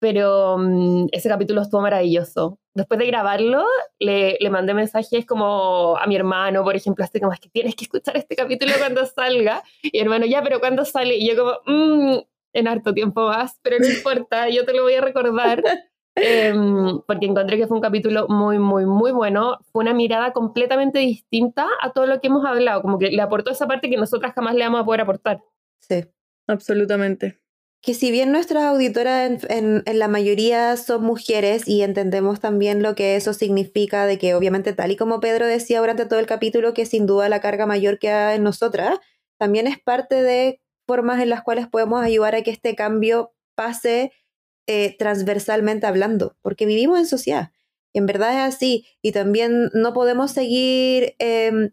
pero 0.00 0.58
mm, 0.58 1.06
ese 1.12 1.30
capítulo 1.30 1.62
estuvo 1.62 1.80
maravilloso. 1.80 2.58
Después 2.74 3.00
de 3.00 3.06
grabarlo, 3.06 3.64
le, 3.98 4.36
le, 4.38 4.50
mandé 4.50 4.74
mensajes 4.74 5.24
como 5.24 5.96
a 5.96 6.06
mi 6.06 6.14
hermano, 6.14 6.62
por 6.62 6.76
ejemplo, 6.76 7.04
así 7.04 7.20
como 7.20 7.32
es 7.32 7.40
que 7.40 7.48
tienes 7.48 7.74
que 7.74 7.84
escuchar 7.84 8.16
este 8.18 8.36
capítulo 8.36 8.72
cuando 8.78 9.06
salga. 9.06 9.62
Y 9.82 9.98
hermano, 9.98 10.26
ya, 10.26 10.42
pero 10.42 10.60
¿cuándo 10.60 10.84
sale? 10.84 11.16
Y 11.16 11.26
yo 11.26 11.36
como, 11.36 11.52
mmm, 11.66 12.18
en 12.52 12.68
harto 12.68 12.92
tiempo 12.92 13.28
más, 13.28 13.58
pero 13.62 13.78
no 13.78 13.86
importa, 13.86 14.50
yo 14.50 14.66
te 14.66 14.74
lo 14.74 14.82
voy 14.82 14.94
a 14.94 15.00
recordar. 15.00 15.62
Em, 16.16 17.02
porque 17.06 17.26
encontré 17.26 17.58
que 17.58 17.66
fue 17.66 17.76
un 17.76 17.82
capítulo 17.82 18.26
muy, 18.28 18.58
muy, 18.58 18.86
muy 18.86 19.12
bueno. 19.12 19.58
Fue 19.70 19.84
una 19.84 19.92
mirada 19.92 20.32
completamente 20.32 20.98
distinta 20.98 21.66
a 21.82 21.92
todo 21.92 22.06
lo 22.06 22.20
que 22.20 22.28
hemos 22.28 22.44
hablado, 22.44 22.80
como 22.80 22.98
que 22.98 23.10
le 23.10 23.20
aportó 23.20 23.50
esa 23.50 23.66
parte 23.66 23.90
que 23.90 23.98
nosotras 23.98 24.32
jamás 24.34 24.54
le 24.54 24.64
vamos 24.64 24.80
a 24.80 24.84
poder 24.84 25.02
aportar. 25.02 25.42
Sí. 25.80 26.04
Absolutamente. 26.46 27.40
Que 27.82 27.94
si 27.94 28.10
bien 28.10 28.32
nuestras 28.32 28.64
auditoras 28.64 29.44
en, 29.48 29.82
en, 29.84 29.98
la 29.98 30.08
mayoría 30.08 30.76
son 30.76 31.02
mujeres 31.04 31.68
y 31.68 31.82
entendemos 31.82 32.40
también 32.40 32.82
lo 32.82 32.94
que 32.94 33.16
eso 33.16 33.32
significa, 33.32 34.06
de 34.06 34.18
que 34.18 34.34
obviamente 34.34 34.72
tal 34.72 34.90
y 34.90 34.96
como 34.96 35.20
Pedro 35.20 35.46
decía 35.46 35.80
durante 35.80 36.06
todo 36.06 36.18
el 36.18 36.26
capítulo, 36.26 36.74
que 36.74 36.86
sin 36.86 37.06
duda 37.06 37.28
la 37.28 37.40
carga 37.40 37.66
mayor 37.66 37.98
queda 37.98 38.34
en 38.34 38.42
nosotras, 38.42 38.98
también 39.38 39.66
es 39.66 39.78
parte 39.78 40.22
de 40.22 40.60
formas 40.86 41.20
en 41.20 41.30
las 41.30 41.42
cuales 41.42 41.68
podemos 41.68 42.02
ayudar 42.02 42.34
a 42.34 42.42
que 42.42 42.50
este 42.50 42.74
cambio 42.74 43.32
pase 43.54 44.12
eh, 44.66 44.96
transversalmente 44.98 45.86
hablando, 45.86 46.36
porque 46.42 46.66
vivimos 46.66 46.98
en 46.98 47.06
sociedad. 47.06 47.52
En 47.94 48.06
verdad 48.06 48.32
es 48.32 48.54
así. 48.54 48.86
Y 49.02 49.12
también 49.12 49.70
no 49.74 49.92
podemos 49.92 50.32
seguir 50.32 51.14
em, 51.18 51.70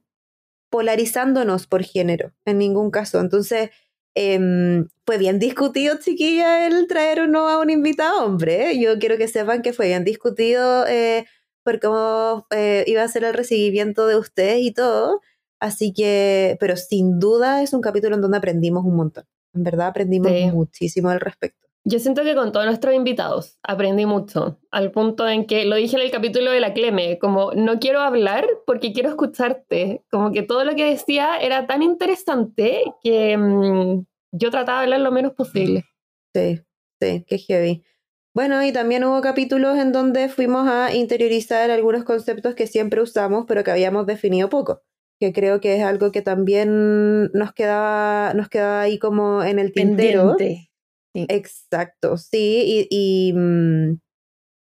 polarizándonos 0.70 1.68
por 1.68 1.84
género, 1.84 2.34
en 2.46 2.60
ningún 2.60 2.92
caso. 2.92 3.20
Entonces, 3.20 3.72
em, 4.16 4.88
fue 5.06 5.18
bien 5.18 5.40
discutido, 5.40 5.98
chiquilla, 6.00 6.68
el 6.68 6.88
traer 6.88 7.22
o 7.22 7.28
no 7.28 7.50
a 7.50 7.60
un 7.60 7.70
invitado 7.70 8.26
hombre. 8.26 8.72
¿eh? 8.72 8.80
Yo 8.80 9.00
quiero 9.00 9.18
que 9.18 9.28
sepan 9.28 9.62
que 9.62 9.74
fue 9.74 9.88
bien 9.88 10.04
discutido 10.04 10.86
eh, 10.88 11.26
por 11.64 11.80
cómo 11.80 12.48
iba 12.88 13.04
a 13.04 13.08
ser 13.08 13.24
el 13.24 13.34
recibimiento 13.34 14.08
de 14.08 14.18
ustedes 14.18 14.60
y 14.62 14.74
todo. 14.74 15.22
Así 15.60 15.94
que, 15.94 16.58
pero 16.60 16.76
sin 16.76 17.20
duda 17.20 17.64
es 17.64 17.74
un 17.74 17.82
capítulo 17.82 18.16
en 18.16 18.22
donde 18.22 18.38
aprendimos 18.38 18.84
un 18.86 18.98
montón. 18.98 19.26
En 19.54 19.64
verdad 19.64 19.88
aprendimos 19.88 20.32
muchísimo 20.54 21.10
al 21.10 21.22
respecto. 21.22 21.63
Yo 21.86 22.00
siento 22.00 22.24
que 22.24 22.34
con 22.34 22.54
todos 22.54 22.66
nuestros 22.66 22.96
invitados 22.96 23.58
aprendí 23.62 24.06
mucho, 24.06 24.58
al 24.72 24.92
punto 24.92 25.28
en 25.28 25.46
que 25.46 25.66
lo 25.66 25.76
dije 25.76 25.98
en 25.98 26.02
el 26.02 26.12
capítulo 26.12 26.52
de 26.52 26.62
la 26.62 26.74
Cleme, 26.74 27.20
como 27.20 27.52
no 27.52 27.80
quiero 27.80 28.00
hablar 28.00 28.48
porque 28.66 28.94
quiero 28.94 29.10
escucharte, 29.10 30.02
como 30.10 30.32
que 30.32 30.44
todo 30.44 30.64
lo 30.64 30.76
que 30.76 30.86
decía 30.86 31.38
era 31.42 31.68
tan 31.68 31.84
interesante 31.84 32.84
que 33.04 33.38
mm, 33.38 34.06
yo 34.32 34.50
trataba 34.50 34.80
de 34.80 34.84
hablar 34.86 35.02
lo 35.02 35.12
menos 35.12 35.34
posible. 35.34 35.84
Sí, 36.34 36.62
sí, 37.02 37.26
qué 37.28 37.38
heavy. 37.38 37.84
Bueno, 38.34 38.64
y 38.64 38.72
también 38.72 39.04
hubo 39.04 39.22
capítulos 39.22 39.78
en 39.78 39.92
donde 39.92 40.30
fuimos 40.30 40.68
a 40.70 40.96
interiorizar 40.96 41.70
algunos 41.70 42.06
conceptos 42.06 42.56
que 42.56 42.66
siempre 42.66 43.02
usamos, 43.02 43.44
pero 43.46 43.64
que 43.64 43.72
habíamos 43.72 44.08
definido 44.08 44.50
poco, 44.50 44.82
que 45.20 45.34
creo 45.34 45.60
que 45.60 45.76
es 45.76 45.84
algo 45.84 46.14
que 46.14 46.22
también 46.22 47.26
nos 47.34 47.54
quedaba, 47.54 48.34
nos 48.34 48.48
quedaba 48.48 48.82
ahí 48.82 48.98
como 48.98 49.44
en 49.44 49.60
el 49.60 49.74
tintero. 49.74 50.36
Pendiente. 50.38 50.73
Exacto, 51.14 52.18
sí, 52.18 52.88
y, 52.90 53.30
y, 53.30 53.34
mm, 53.34 54.00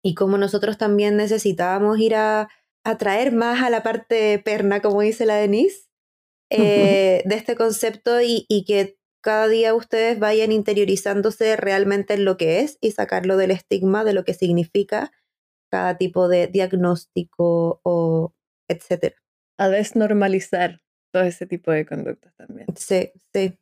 y 0.04 0.14
como 0.14 0.38
nosotros 0.38 0.78
también 0.78 1.16
necesitábamos 1.16 1.98
ir 1.98 2.14
a, 2.14 2.48
a 2.84 2.98
traer 2.98 3.32
más 3.32 3.62
a 3.62 3.70
la 3.70 3.82
parte 3.82 4.38
perna, 4.38 4.80
como 4.82 5.00
dice 5.00 5.26
la 5.26 5.36
Denise, 5.36 5.88
eh, 6.50 7.22
de 7.24 7.34
este 7.34 7.56
concepto 7.56 8.20
y, 8.20 8.44
y 8.48 8.64
que 8.64 8.98
cada 9.22 9.48
día 9.48 9.74
ustedes 9.74 10.18
vayan 10.18 10.52
interiorizándose 10.52 11.56
realmente 11.56 12.14
en 12.14 12.24
lo 12.24 12.36
que 12.36 12.60
es 12.60 12.76
y 12.80 12.90
sacarlo 12.90 13.36
del 13.36 13.52
estigma 13.52 14.04
de 14.04 14.12
lo 14.12 14.24
que 14.24 14.34
significa 14.34 15.12
cada 15.70 15.96
tipo 15.96 16.28
de 16.28 16.48
diagnóstico 16.48 17.80
o 17.82 18.34
etcétera. 18.68 19.16
A 19.58 19.68
desnormalizar 19.68 20.80
todo 21.12 21.22
ese 21.22 21.46
tipo 21.46 21.70
de 21.70 21.86
conductas 21.86 22.34
también. 22.36 22.66
Sí, 22.76 23.12
sí. 23.32 23.58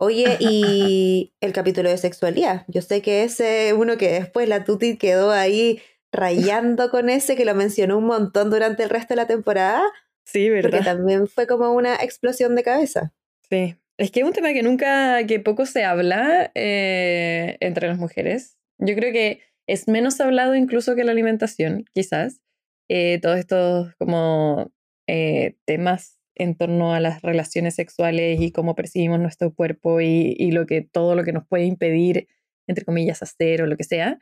Oye, 0.00 0.36
y 0.38 1.34
el 1.40 1.52
capítulo 1.52 1.90
de 1.90 1.98
sexualidad. 1.98 2.64
Yo 2.68 2.82
sé 2.82 3.02
que 3.02 3.24
ese 3.24 3.74
uno 3.74 3.96
que 3.96 4.12
después 4.12 4.48
la 4.48 4.62
Tuti 4.62 4.96
quedó 4.96 5.32
ahí 5.32 5.82
rayando 6.12 6.88
con 6.90 7.10
ese, 7.10 7.34
que 7.34 7.44
lo 7.44 7.56
mencionó 7.56 7.98
un 7.98 8.04
montón 8.04 8.48
durante 8.48 8.84
el 8.84 8.90
resto 8.90 9.14
de 9.14 9.16
la 9.16 9.26
temporada. 9.26 9.82
Sí, 10.24 10.48
Porque 10.50 10.76
¿verdad? 10.76 10.84
también 10.84 11.26
fue 11.26 11.48
como 11.48 11.72
una 11.72 11.96
explosión 11.96 12.54
de 12.54 12.62
cabeza. 12.62 13.12
Sí. 13.50 13.74
Es 13.96 14.12
que 14.12 14.20
es 14.20 14.26
un 14.26 14.32
tema 14.32 14.52
que 14.52 14.62
nunca, 14.62 15.26
que 15.26 15.40
poco 15.40 15.66
se 15.66 15.82
habla 15.82 16.52
eh, 16.54 17.56
entre 17.58 17.88
las 17.88 17.98
mujeres. 17.98 18.56
Yo 18.78 18.94
creo 18.94 19.12
que 19.12 19.42
es 19.66 19.88
menos 19.88 20.20
hablado 20.20 20.54
incluso 20.54 20.94
que 20.94 21.02
la 21.02 21.10
alimentación, 21.10 21.86
quizás. 21.92 22.40
Eh, 22.88 23.18
todos 23.20 23.36
estos 23.36 23.96
como 23.96 24.70
eh, 25.08 25.56
temas 25.64 26.17
en 26.38 26.56
torno 26.56 26.94
a 26.94 27.00
las 27.00 27.22
relaciones 27.22 27.74
sexuales 27.74 28.40
y 28.40 28.52
cómo 28.52 28.74
percibimos 28.74 29.20
nuestro 29.20 29.52
cuerpo 29.52 30.00
y, 30.00 30.34
y 30.38 30.52
lo 30.52 30.66
que, 30.66 30.82
todo 30.82 31.14
lo 31.14 31.24
que 31.24 31.32
nos 31.32 31.46
puede 31.46 31.64
impedir, 31.64 32.28
entre 32.66 32.84
comillas, 32.84 33.22
hacer 33.22 33.62
o 33.62 33.66
lo 33.66 33.76
que 33.76 33.84
sea. 33.84 34.18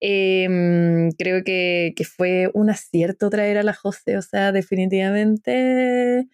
Em, 0.00 1.10
creo 1.12 1.42
que, 1.42 1.94
que 1.96 2.04
fue 2.04 2.50
un 2.54 2.70
acierto 2.70 3.30
traer 3.30 3.58
a 3.58 3.62
la 3.62 3.72
José, 3.72 4.18
o 4.18 4.22
sea, 4.22 4.52
definitivamente 4.52 6.28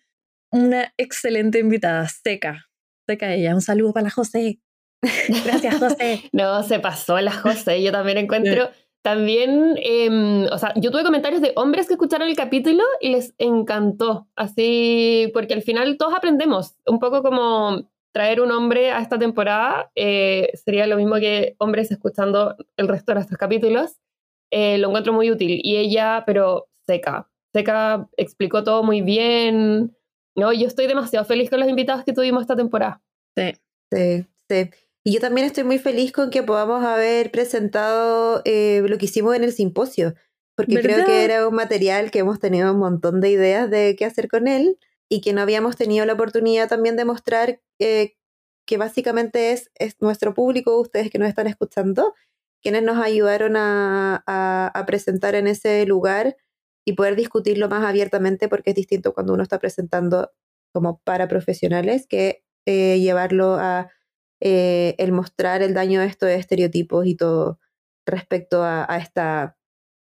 una 0.51 0.93
excelente 0.97 1.61
invitada, 1.61 2.07
seca, 2.09 2.67
seca 3.09 3.33
ella. 3.33 3.55
Un 3.55 3.63
saludo 3.63 3.93
para 3.93 4.05
la 4.05 4.11
José. 4.11 4.61
Gracias, 5.45 5.77
José. 5.79 6.23
No, 6.33 6.63
se 6.63 6.79
pasó 6.81 7.21
la 7.21 7.33
José. 7.33 7.83
Yo 7.83 7.93
también 7.93 8.19
encuentro. 8.19 8.71
También, 9.03 9.75
em, 9.83 10.45
o 10.45 10.59
sea, 10.59 10.73
yo 10.77 10.93
tuve 10.93 11.03
comentarios 11.03 11.43
de 11.43 11.53
hombres 11.57 11.89
que 11.89 11.95
escucharon 11.95 12.29
el 12.29 12.37
capítulo 12.37 12.85
y 13.01 13.11
les 13.11 13.35
encantó. 13.39 14.29
Así, 14.37 15.31
porque 15.35 15.55
al 15.55 15.63
final 15.63 15.97
todos 15.99 16.15
aprendemos. 16.15 16.77
Un 16.87 17.01
poco 17.01 17.23
como 17.23 17.91
traer 18.13 18.41
un 18.41 18.53
hombre 18.53 18.93
a 18.93 19.01
esta 19.01 19.19
temporada 19.19 19.91
eh, 19.95 20.51
sería 20.55 20.87
lo 20.87 20.97
mismo 20.97 21.17
que 21.17 21.57
hombres 21.59 21.91
escuchando 21.91 22.57
el 22.77 22.89
resto 22.89 23.11
de 23.11 23.17
nuestros 23.17 23.39
capítulos. 23.39 23.99
Eh, 24.53 24.79
lo 24.79 24.89
encuentro 24.89 25.13
muy 25.13 25.31
útil. 25.31 25.61
Y 25.65 25.79
ella, 25.79 26.23
pero 26.25 26.69
seca. 26.87 27.29
Seca 27.53 28.09
explicó 28.17 28.63
todo 28.63 28.85
muy 28.85 29.01
bien. 29.01 29.97
No, 30.37 30.53
yo 30.53 30.67
estoy 30.69 30.87
demasiado 30.87 31.25
feliz 31.25 31.51
con 31.51 31.59
los 31.59 31.69
invitados 31.69 32.05
que 32.05 32.13
tuvimos 32.13 32.43
esta 32.43 32.57
temporada. 32.57 33.03
Sí. 33.37 33.53
Sí, 33.91 34.27
sí. 34.49 34.71
Y 35.05 35.13
yo 35.13 35.21
también 35.21 35.47
estoy 35.47 35.65
muy 35.65 35.79
feliz 35.79 36.13
con 36.13 36.31
que 36.31 36.43
podamos 36.43 36.85
haber 36.85 37.31
presentado 37.31 38.43
eh, 38.45 38.83
lo 38.87 38.99
que 38.99 39.07
hicimos 39.07 39.35
en 39.35 39.45
el 39.45 39.53
simposio, 39.53 40.15
porque 40.57 40.81
creo 40.81 41.05
que 41.05 41.25
era 41.25 41.49
un 41.49 41.55
material 41.55 42.11
que 42.11 42.21
hemos 42.21 42.39
tenido 42.39 42.73
un 42.73 42.79
montón 42.79 43.21
de 43.21 43.31
ideas 43.31 43.69
de 43.71 43.97
qué 43.97 44.05
hacer 44.05 44.29
con 44.29 44.47
él 44.47 44.79
y 45.09 45.21
que 45.21 45.33
no 45.33 45.41
habíamos 45.41 45.77
tenido 45.77 46.07
la 46.07 46.13
oportunidad 46.13 46.69
también 46.69 46.97
de 46.97 47.05
mostrar 47.05 47.61
eh, 47.81 48.15
que 48.67 48.77
básicamente 48.77 49.53
es, 49.53 49.71
es 49.75 49.97
nuestro 50.01 50.35
público, 50.35 50.81
ustedes 50.81 51.11
que 51.11 51.19
nos 51.19 51.29
están 51.29 51.49
escuchando, 51.49 52.15
quienes 52.63 52.85
nos 52.85 52.99
ayudaron 52.99 53.57
a, 53.57 54.23
a, 54.27 54.69
a 54.69 54.87
presentar 54.87 55.35
en 55.35 55.49
ese 55.49 55.85
lugar 55.85 56.37
y 56.87 56.93
poder 56.93 57.17
discutirlo 57.17 57.69
más 57.69 57.85
abiertamente, 57.85 58.49
porque 58.49 58.71
es 58.71 58.77
distinto 58.77 59.15
cuando 59.15 59.35
uno 59.35 59.43
está 59.43 59.59
presentando 59.59 60.31
como 60.73 61.01
para 61.05 61.29
profesionales 61.29 62.07
que 62.07 62.45
eh, 62.67 62.99
llevarlo 63.01 63.55
a 63.55 63.91
eh, 64.45 64.97
el 64.99 65.13
mostrar 65.13 65.63
el 65.63 65.73
daño 65.73 66.01
de 66.01 66.07
estos 66.07 66.29
estereotipos 66.29 67.07
y 67.07 67.15
todo 67.15 67.61
respecto 68.05 68.65
a, 68.65 68.85
a 68.93 68.99
esta, 68.99 69.57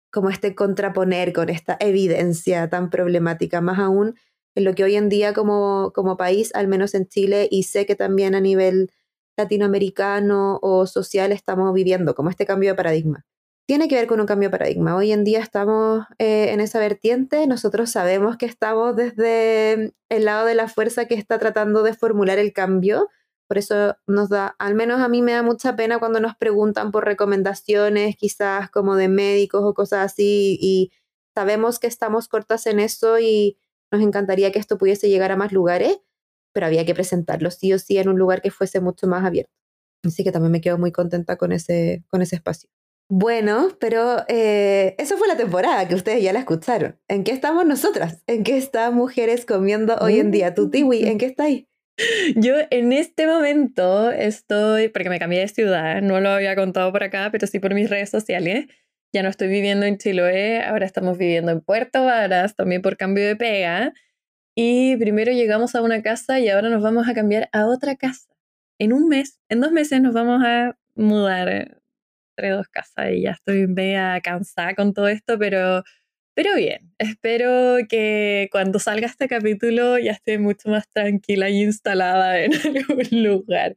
como 0.10 0.30
este 0.30 0.56
contraponer 0.56 1.34
con 1.34 1.50
esta 1.50 1.76
evidencia 1.82 2.70
tan 2.70 2.90
problemática, 2.90 3.60
más 3.60 3.80
aún 3.80 4.16
en 4.56 4.64
lo 4.64 4.74
que 4.74 4.86
hoy 4.86 4.96
en 4.96 5.10
día 5.10 5.34
como, 5.34 5.92
como 5.94 6.16
país, 6.16 6.52
al 6.56 6.68
menos 6.70 6.94
en 6.94 7.08
Chile, 7.08 7.48
y 7.52 7.64
sé 7.64 7.86
que 7.86 7.96
también 7.96 8.34
a 8.34 8.40
nivel 8.40 8.92
latinoamericano 9.38 10.60
o 10.62 10.86
social 10.88 11.32
estamos 11.32 11.74
viviendo, 11.74 12.16
como 12.16 12.30
este 12.30 12.46
cambio 12.46 12.72
de 12.72 12.76
paradigma. 12.76 13.26
Tiene 13.68 13.88
que 13.88 13.96
ver 13.96 14.08
con 14.08 14.20
un 14.20 14.26
cambio 14.26 14.50
de 14.50 14.58
paradigma. 14.58 14.96
Hoy 14.96 15.12
en 15.12 15.24
día 15.24 15.40
estamos 15.40 16.06
eh, 16.20 16.52
en 16.52 16.60
esa 16.60 16.80
vertiente, 16.80 17.48
nosotros 17.48 17.92
sabemos 17.92 18.38
que 18.38 18.46
estamos 18.46 18.96
desde 18.96 19.94
el 20.10 20.26
lado 20.26 20.46
de 20.46 20.56
la 20.56 20.68
fuerza 20.68 21.06
que 21.06 21.16
está 21.16 21.38
tratando 21.38 21.84
de 21.84 21.94
formular 21.94 22.40
el 22.40 22.54
cambio, 22.54 23.10
por 23.52 23.58
eso 23.58 23.98
nos 24.08 24.30
da, 24.30 24.56
al 24.60 24.76
menos 24.76 25.02
a 25.02 25.10
mí 25.10 25.22
me 25.22 25.34
da 25.34 25.44
mucha 25.44 25.76
pena 25.76 26.00
cuando 26.00 26.22
nos 26.22 26.38
preguntan 26.38 26.90
por 26.90 27.04
recomendaciones, 27.04 28.16
quizás 28.16 28.70
como 28.70 28.96
de 28.96 29.10
médicos 29.10 29.62
o 29.66 29.74
cosas 29.74 30.06
así, 30.06 30.58
y 30.62 30.94
sabemos 31.36 31.78
que 31.78 31.88
estamos 31.88 32.30
cortas 32.30 32.66
en 32.66 32.80
eso 32.80 33.20
y 33.20 33.58
nos 33.92 34.02
encantaría 34.04 34.54
que 34.54 34.60
esto 34.60 34.78
pudiese 34.78 35.10
llegar 35.10 35.34
a 35.34 35.36
más 35.36 35.52
lugares, 35.52 35.98
pero 36.54 36.66
había 36.66 36.86
que 36.86 36.94
presentarlo 36.94 37.52
sí 37.52 37.74
o 37.74 37.78
sí 37.78 37.98
en 37.98 38.08
un 38.08 38.18
lugar 38.18 38.42
que 38.42 38.52
fuese 38.52 38.80
mucho 38.80 39.06
más 39.06 39.26
abierto. 39.26 39.52
Así 40.06 40.24
que 40.24 40.32
también 40.32 40.54
me 40.54 40.62
quedo 40.62 40.78
muy 40.78 40.94
contenta 40.94 41.36
con 41.36 41.52
ese, 41.52 42.06
con 42.08 42.22
ese 42.22 42.38
espacio. 42.38 42.70
Bueno, 43.10 43.68
pero 43.82 44.24
eh, 44.30 44.96
eso 44.98 45.18
fue 45.18 45.28
la 45.28 45.36
temporada 45.36 45.90
que 45.90 45.96
ustedes 45.96 46.24
ya 46.24 46.32
la 46.32 46.40
escucharon. 46.40 46.98
¿En 47.10 47.26
qué 47.26 47.34
estamos 47.34 47.66
nosotras? 47.66 48.24
¿En 48.28 48.46
qué 48.46 48.56
están 48.56 48.96
mujeres 48.96 49.46
comiendo 49.46 49.98
hoy 50.00 50.22
en 50.22 50.32
día? 50.32 50.56
¿Tu 50.56 50.70
Tiwi, 50.70 51.04
en 51.04 51.18
qué 51.18 51.26
estáis? 51.26 51.66
Yo 52.36 52.56
en 52.70 52.94
este 52.94 53.28
momento 53.28 54.12
estoy, 54.12 54.90
porque 54.90 55.10
me 55.10 55.20
cambié 55.20 55.40
de 55.42 55.48
ciudad, 55.48 56.02
no 56.02 56.20
lo 56.20 56.30
había 56.30 56.56
contado 56.56 56.92
por 56.92 57.04
acá, 57.04 57.30
pero 57.32 57.48
sí 57.48 57.60
por 57.60 57.74
mis 57.74 57.90
redes 57.90 58.10
sociales. 58.10 58.66
Ya 59.14 59.24
no 59.24 59.30
estoy 59.30 59.50
viviendo 59.50 59.86
en 59.86 59.98
Chiloé, 59.98 60.64
ahora 60.64 60.86
estamos 60.86 61.18
viviendo 61.18 61.52
en 61.52 61.62
Puerto 61.62 62.06
Varas, 62.06 62.56
también 62.56 62.82
por 62.82 62.96
cambio 62.98 63.26
de 63.26 63.36
pega. 63.36 63.94
Y 64.56 64.98
primero 64.98 65.32
llegamos 65.34 65.76
a 65.76 65.82
una 65.82 66.02
casa 66.02 66.40
y 66.40 66.50
ahora 66.50 66.70
nos 66.70 66.82
vamos 66.84 67.10
a 67.10 67.14
cambiar 67.14 67.50
a 67.54 67.68
otra 67.68 67.96
casa. 67.96 68.30
En 68.80 68.94
un 68.94 69.08
mes, 69.10 69.40
en 69.50 69.62
dos 69.62 69.72
meses 69.72 70.02
nos 70.02 70.14
vamos 70.14 70.44
a 70.46 70.78
mudar 70.96 71.50
entre 72.38 72.50
dos 72.52 72.68
casas 72.70 73.12
y 73.14 73.24
ya 73.24 73.32
estoy 73.32 73.68
media 73.68 74.20
cansada 74.24 74.76
con 74.76 74.94
todo 74.94 75.08
esto, 75.10 75.38
pero, 75.40 75.84
pero 76.42 76.56
bien. 76.56 76.92
Espero 76.98 77.78
que 77.88 78.50
cuando 78.52 78.80
salga 78.80 79.06
este 79.06 79.28
capítulo 79.28 80.00
ya 80.00 80.12
esté 80.12 80.40
mucho 80.40 80.70
más 80.70 80.86
tranquila 80.92 81.50
y 81.50 81.62
instalada 81.62 82.40
en 82.44 82.52
algún 82.54 83.24
lugar 83.24 83.74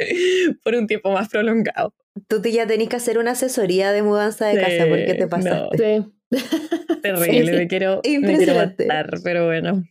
por 0.63 0.75
un 0.75 0.87
tiempo 0.87 1.13
más 1.13 1.29
prolongado. 1.29 1.95
Tú 2.29 2.41
ya 2.43 2.67
tenés 2.67 2.89
que 2.89 2.97
hacer 2.97 3.19
una 3.19 3.33
asesoría 3.33 3.93
de 3.93 4.03
mudanza 4.03 4.47
de 4.47 4.61
casa, 4.61 4.87
¿por 4.89 5.05
qué 5.05 5.15
te 5.15 5.27
pasaste? 5.27 5.99
no. 5.99 6.05
Sí. 6.05 6.11
Terrible, 7.03 7.53
Sí. 7.53 7.59
me, 7.59 7.69
quiero, 7.69 8.01
me 8.05 8.37
quiero 8.37 8.55
matar, 8.55 9.11
pero 9.23 9.47
bueno. 9.47 9.85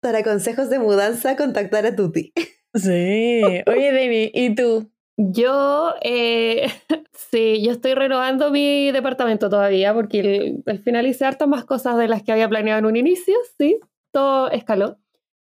Para 0.00 0.22
consejos 0.22 0.68
de 0.70 0.78
mudanza, 0.78 1.34
contactar 1.34 1.86
a 1.86 1.96
Tuti. 1.96 2.32
Sí. 2.74 3.40
Oye, 3.66 3.92
Demi, 3.92 4.30
¿y 4.34 4.54
tú? 4.54 4.92
Yo, 5.20 5.94
eh, 6.00 6.68
sí, 7.12 7.60
yo 7.60 7.72
estoy 7.72 7.94
renovando 7.94 8.52
mi 8.52 8.92
departamento 8.92 9.50
todavía 9.50 9.92
porque 9.92 10.54
al 10.64 10.78
final 10.78 11.08
hice 11.08 11.24
hartas 11.24 11.48
más 11.48 11.64
cosas 11.64 11.98
de 11.98 12.06
las 12.06 12.22
que 12.22 12.30
había 12.30 12.48
planeado 12.48 12.78
en 12.78 12.86
un 12.86 12.96
inicio, 12.96 13.34
sí, 13.58 13.80
todo 14.12 14.48
escaló. 14.50 14.96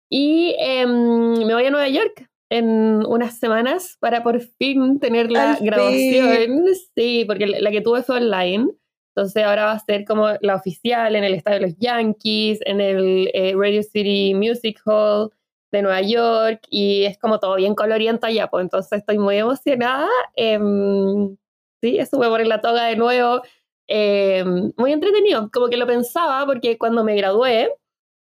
Y 0.08 0.56
em, 0.60 1.48
me 1.48 1.54
voy 1.56 1.66
a 1.66 1.72
Nueva 1.72 1.90
York 1.90 2.30
en 2.52 3.04
unas 3.08 3.40
semanas 3.40 3.98
para 4.00 4.22
por 4.22 4.40
fin 4.40 5.00
tener 5.00 5.32
la 5.32 5.56
fin. 5.56 5.66
graduación, 5.66 6.66
sí, 6.96 7.24
porque 7.26 7.48
la 7.48 7.60
la 7.60 7.72
que 7.72 7.82
tuve 7.82 8.04
fue 8.04 8.18
online. 8.18 8.68
Entonces 9.16 9.44
ahora 9.44 9.66
va 9.66 9.72
a 9.72 9.80
ser 9.80 10.06
como 10.06 10.28
la 10.42 10.56
oficial 10.56 11.16
en 11.16 11.24
el 11.24 11.34
estadio 11.34 11.60
de 11.62 11.68
los 11.68 11.78
Yankees, 11.80 12.60
en 12.66 12.82
el 12.82 13.32
eh, 13.34 13.54
Radio 13.56 13.82
City 13.82 14.36
Music 14.36 14.80
Hall 14.86 15.32
de 15.78 15.84
Nueva 15.84 16.02
York 16.02 16.62
y 16.70 17.06
es 17.06 17.18
como 17.20 17.40
todo 17.40 17.56
bien 17.56 17.76
coloriento 17.76 18.28
allá, 18.28 18.48
pues 18.48 18.64
entonces 18.64 19.00
estoy 19.00 19.18
muy 19.20 19.38
emocionada. 19.38 20.10
em, 20.36 21.36
sí, 21.82 22.00
a 22.00 22.06
poner 22.10 22.48
la 22.48 22.62
toga 22.62 22.86
de 22.86 22.96
nuevo. 22.96 23.42
em, 23.88 24.72
muy 24.78 24.92
entretenido, 24.94 25.50
como 25.54 25.68
que 25.70 25.78
lo 25.78 25.86
pensaba 25.88 26.46
porque 26.46 26.78
cuando 26.78 27.04
me 27.04 27.16
gradué, 27.16 27.72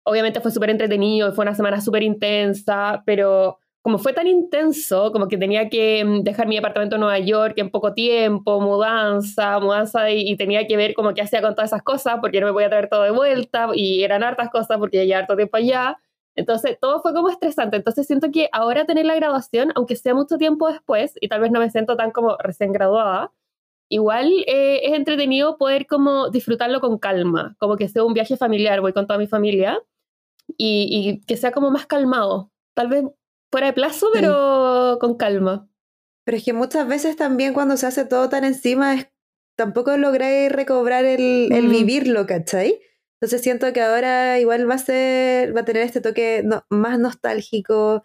obviamente 0.04 0.40
fue 0.40 0.50
súper 0.50 0.70
entretenido, 0.70 1.32
fue 1.34 1.42
una 1.44 1.54
semana 1.54 1.80
súper 1.80 2.02
intensa, 2.02 3.02
pero 3.06 3.58
como 3.82 3.98
fue 3.98 4.12
tan 4.12 4.26
intenso, 4.26 5.10
como 5.12 5.28
que 5.28 5.38
tenía 5.38 5.68
que 5.70 6.04
mm, 6.04 6.22
dejar 6.22 6.46
mi 6.48 6.56
apartamento 6.58 6.96
en 6.96 7.00
Nueva 7.02 7.18
York 7.18 7.54
en 7.58 7.70
poco 7.70 7.94
tiempo, 7.94 8.60
mudanza, 8.60 9.58
mudanza, 9.60 10.10
y, 10.10 10.30
y 10.30 10.36
tenía 10.36 10.66
que 10.66 10.76
ver 10.76 10.94
como 10.94 11.14
qué 11.14 11.22
hacía 11.22 11.42
con 11.42 11.54
todas 11.54 11.70
esas 11.72 11.82
cosas, 11.82 12.18
porque 12.20 12.40
no 12.40 12.46
me 12.46 12.52
podía 12.52 12.68
traer 12.70 12.88
todo 12.88 13.02
de 13.04 13.10
vuelta, 13.10 13.68
y 13.74 14.02
eran 14.04 14.22
hartas 14.22 14.50
cosas 14.50 14.78
porque 14.78 15.06
ya 15.06 15.18
harto 15.18 15.36
tiempo 15.36 15.56
allá. 15.56 15.98
Entonces, 16.36 16.78
todo 16.80 17.00
fue 17.02 17.12
como 17.12 17.28
estresante. 17.28 17.76
Entonces, 17.76 18.06
siento 18.06 18.30
que 18.30 18.48
ahora 18.52 18.84
tener 18.86 19.04
la 19.06 19.14
graduación, 19.16 19.72
aunque 19.74 19.96
sea 19.96 20.14
mucho 20.14 20.38
tiempo 20.38 20.68
después, 20.68 21.14
y 21.20 21.28
tal 21.28 21.40
vez 21.40 21.50
no 21.50 21.60
me 21.60 21.70
siento 21.70 21.96
tan 21.96 22.10
como 22.12 22.36
recién 22.38 22.72
graduada, 22.72 23.32
igual 23.90 24.30
eh, 24.46 24.80
es 24.84 24.92
entretenido 24.94 25.58
poder 25.58 25.86
como 25.86 26.30
disfrutarlo 26.30 26.80
con 26.80 26.98
calma, 26.98 27.56
como 27.58 27.76
que 27.76 27.88
sea 27.88 28.04
un 28.04 28.14
viaje 28.14 28.36
familiar, 28.36 28.80
voy 28.80 28.92
con 28.92 29.06
toda 29.06 29.18
mi 29.18 29.26
familia, 29.26 29.82
y, 30.56 30.88
y 30.90 31.26
que 31.26 31.36
sea 31.36 31.52
como 31.52 31.70
más 31.70 31.86
calmado. 31.86 32.50
Tal 32.74 32.88
vez 32.88 33.04
fuera 33.50 33.66
de 33.68 33.72
plazo, 33.72 34.08
pero 34.12 34.98
con 35.00 35.16
calma. 35.16 35.68
Pero 36.24 36.36
es 36.36 36.44
que 36.44 36.52
muchas 36.52 36.86
veces 36.86 37.16
también 37.16 37.52
cuando 37.54 37.76
se 37.76 37.86
hace 37.86 38.04
todo 38.04 38.28
tan 38.28 38.44
encima, 38.44 38.94
es, 38.94 39.08
tampoco 39.56 39.96
logré 39.96 40.48
recobrar 40.48 41.04
el, 41.04 41.48
el 41.52 41.66
Mm. 41.66 41.70
vivirlo, 41.70 42.26
¿cachai? 42.26 42.80
Entonces 43.20 43.42
siento 43.42 43.72
que 43.72 43.80
ahora 43.82 44.38
igual 44.40 44.68
va 44.68 44.74
a 44.74 44.78
ser, 44.78 45.54
va 45.54 45.60
a 45.60 45.64
tener 45.64 45.82
este 45.82 46.00
toque 46.00 46.42
no- 46.44 46.64
más 46.70 46.98
nostálgico, 46.98 48.02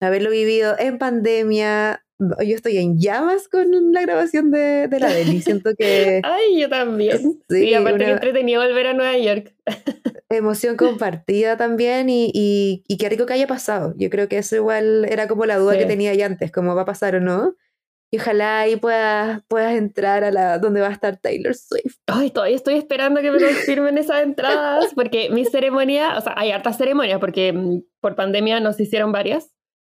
haberlo 0.00 0.30
vivido 0.30 0.74
en 0.78 0.98
pandemia. 0.98 2.02
Yo 2.18 2.54
estoy 2.56 2.78
en 2.78 2.98
llamas 2.98 3.46
con 3.48 3.92
la 3.92 4.00
grabación 4.00 4.50
de, 4.50 4.88
de 4.88 5.00
la 5.00 5.12
Deli. 5.12 5.42
Siento 5.42 5.70
que 5.78 6.20
Ay, 6.24 6.60
yo 6.60 6.68
también. 6.68 7.18
Sí, 7.48 7.66
Sí, 7.66 7.74
aparte 7.74 7.98
que 7.98 8.04
una- 8.04 8.14
entretenido 8.14 8.62
volver 8.62 8.86
a 8.88 8.94
Nueva 8.94 9.18
York. 9.18 9.54
emoción 10.30 10.76
compartida 10.76 11.56
también 11.56 12.08
y, 12.08 12.30
y, 12.34 12.82
y 12.88 12.96
qué 12.96 13.08
rico 13.08 13.26
que 13.26 13.34
haya 13.34 13.46
pasado. 13.46 13.94
Yo 13.96 14.10
creo 14.10 14.28
que 14.28 14.38
eso 14.38 14.56
igual 14.56 15.04
era 15.08 15.28
como 15.28 15.46
la 15.46 15.58
duda 15.58 15.74
Sí. 15.74 15.78
que 15.80 15.86
tenía 15.86 16.14
ya 16.14 16.26
antes, 16.26 16.50
como 16.50 16.74
va 16.74 16.82
a 16.82 16.86
pasar 16.86 17.14
o 17.16 17.20
no. 17.20 17.54
Y 18.10 18.18
ojalá 18.18 18.60
ahí 18.60 18.76
puedas, 18.76 19.42
puedas 19.48 19.74
entrar 19.74 20.22
a 20.22 20.30
la 20.30 20.58
donde 20.58 20.80
va 20.80 20.88
a 20.88 20.92
estar 20.92 21.16
Taylor 21.16 21.54
Swift. 21.54 21.96
Ay, 22.06 22.30
todavía 22.30 22.56
estoy 22.56 22.74
esperando 22.74 23.20
que 23.20 23.30
me 23.30 23.38
confirmen 23.42 23.98
esas 23.98 24.22
entradas, 24.22 24.92
porque 24.94 25.28
mi 25.30 25.44
ceremonia, 25.44 26.16
o 26.16 26.20
sea, 26.20 26.34
hay 26.36 26.52
hartas 26.52 26.78
ceremonias, 26.78 27.18
porque 27.18 27.52
mm, 27.52 27.82
por 28.00 28.14
pandemia 28.14 28.60
nos 28.60 28.78
hicieron 28.78 29.10
varias, 29.10 29.52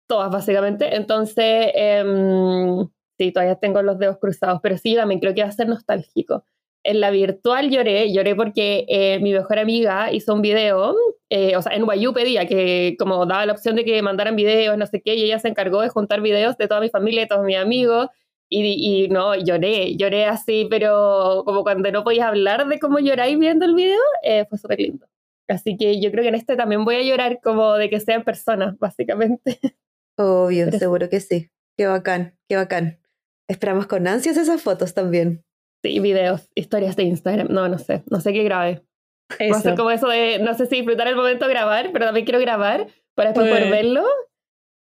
todas 0.08 0.30
básicamente. 0.30 0.96
Entonces, 0.96 1.72
em, 1.74 2.90
sí, 3.18 3.32
todavía 3.32 3.56
tengo 3.56 3.82
los 3.82 3.98
dedos 3.98 4.18
cruzados, 4.18 4.60
pero 4.62 4.78
sí, 4.78 4.96
también 4.96 5.22
creo 5.22 5.34
que 5.34 5.44
va 5.44 5.50
a 5.50 5.54
ser 5.54 5.70
nostálgico. 5.70 6.44
En 6.84 7.00
la 7.00 7.12
virtual 7.12 7.70
lloré, 7.70 8.12
lloré 8.12 8.36
porque 8.36 8.86
eh, 8.88 9.20
mi 9.22 9.34
mejor 9.34 9.60
amiga 9.60 10.12
hizo 10.12 10.34
un 10.34 10.42
video, 10.42 10.96
eh, 11.30 11.56
o 11.56 11.62
sea, 11.62 11.76
en 11.76 11.84
Wayu 11.84 12.12
pedía 12.14 12.48
que 12.48 12.96
como 12.98 13.26
daba 13.28 13.46
la 13.46 13.54
opción 13.54 13.76
de 13.76 13.86
que 13.86 14.02
mandaran 14.02 14.36
videos, 14.36 14.78
no 14.78 14.88
sé 14.88 15.02
qué, 15.02 15.14
y 15.16 15.24
ella 15.24 15.38
se 15.40 15.48
encargó 15.48 15.82
de 15.82 15.90
juntar 15.90 16.22
videos 16.22 16.58
de 16.58 16.68
toda 16.68 16.82
mi 16.82 16.90
familia 16.90 17.24
y 17.24 17.28
todos 17.28 17.46
mis 17.46 17.58
amigos, 17.58 18.08
y, 18.50 19.04
y 19.04 19.08
no, 19.10 19.36
lloré, 19.36 19.96
lloré 19.96 20.26
así, 20.26 20.68
pero 20.70 21.44
como 21.46 21.64
cuando 21.64 21.92
no 21.92 22.04
podías 22.04 22.26
hablar 22.28 22.68
de 22.68 22.80
cómo 22.80 23.00
lloráis 23.00 23.38
viendo 23.38 23.64
el 23.66 23.76
video, 23.76 24.00
eh, 24.24 24.46
fue 24.50 24.58
súper 24.58 24.80
lindo. 24.80 25.08
Así 25.48 25.78
que 25.78 26.02
yo 26.02 26.12
creo 26.12 26.24
que 26.24 26.30
en 26.30 26.36
este 26.36 26.56
también 26.56 26.84
voy 26.84 26.96
a 26.96 27.04
llorar 27.04 27.40
como 27.44 27.74
de 27.76 27.90
que 27.90 28.00
sea 28.00 28.16
en 28.16 28.24
persona, 28.24 28.76
básicamente. 28.80 29.60
Obvio, 30.18 30.66
Pero- 30.66 30.80
seguro 30.80 31.10
que 31.10 31.20
sí. 31.20 31.50
Qué 31.78 31.88
bacán, 31.88 32.38
qué 32.50 32.56
bacán. 32.58 33.00
Esperamos 33.48 33.86
con 33.88 34.08
ansias 34.08 34.38
esas 34.38 34.62
fotos 34.62 34.94
también. 34.94 35.44
Sí, 35.84 36.00
videos, 36.00 36.50
historias 36.56 36.96
de 36.96 37.04
Instagram, 37.04 37.48
no, 37.50 37.68
no 37.68 37.78
sé, 37.80 38.04
no 38.10 38.22
sé 38.22 38.34
qué 38.34 38.44
grabe. 38.44 38.84
Va 39.32 39.36
a 39.40 39.44
Eso. 39.46 39.60
ser 39.62 39.76
como 39.76 39.92
eso 39.92 40.08
de, 40.08 40.40
no 40.40 40.54
sé 40.56 40.66
si 40.68 40.76
disfrutar 40.78 41.08
el 41.08 41.16
momento 41.16 41.46
de 41.48 41.54
grabar, 41.54 41.90
pero 41.94 42.06
también 42.06 42.26
quiero 42.26 42.40
grabar 42.40 42.88
para 43.16 43.30
después 43.32 43.50
poder 43.50 43.68
Eh. 43.68 43.72
verlo. 43.72 44.04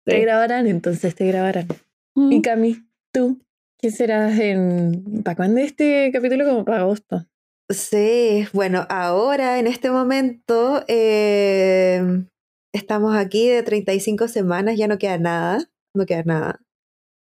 Te 0.04 0.16
Sí. 0.16 0.20
grabarán, 0.22 0.66
entonces 0.66 1.14
te 1.14 1.26
grabarán. 1.26 1.68
Mm. 2.16 2.32
Y 2.32 2.42
Cami, 2.42 2.76
tú, 3.12 3.38
¿qué 3.78 3.90
serás 3.90 4.38
en. 4.38 5.22
¿Para 5.24 5.36
cuándo 5.36 5.60
este 5.60 6.10
capítulo? 6.12 6.44
Como 6.44 6.64
para 6.64 6.80
agosto. 6.80 7.26
Sí, 7.68 8.46
bueno, 8.52 8.84
ahora 8.90 9.60
en 9.60 9.68
este 9.68 9.90
momento 9.92 10.82
eh, 10.88 12.02
estamos 12.74 13.14
aquí 13.16 13.48
de 13.48 13.62
35 13.62 14.26
semanas, 14.26 14.76
ya 14.76 14.88
no 14.88 14.98
queda 14.98 15.18
nada, 15.18 15.70
no 15.94 16.04
queda 16.06 16.24
nada. 16.24 16.60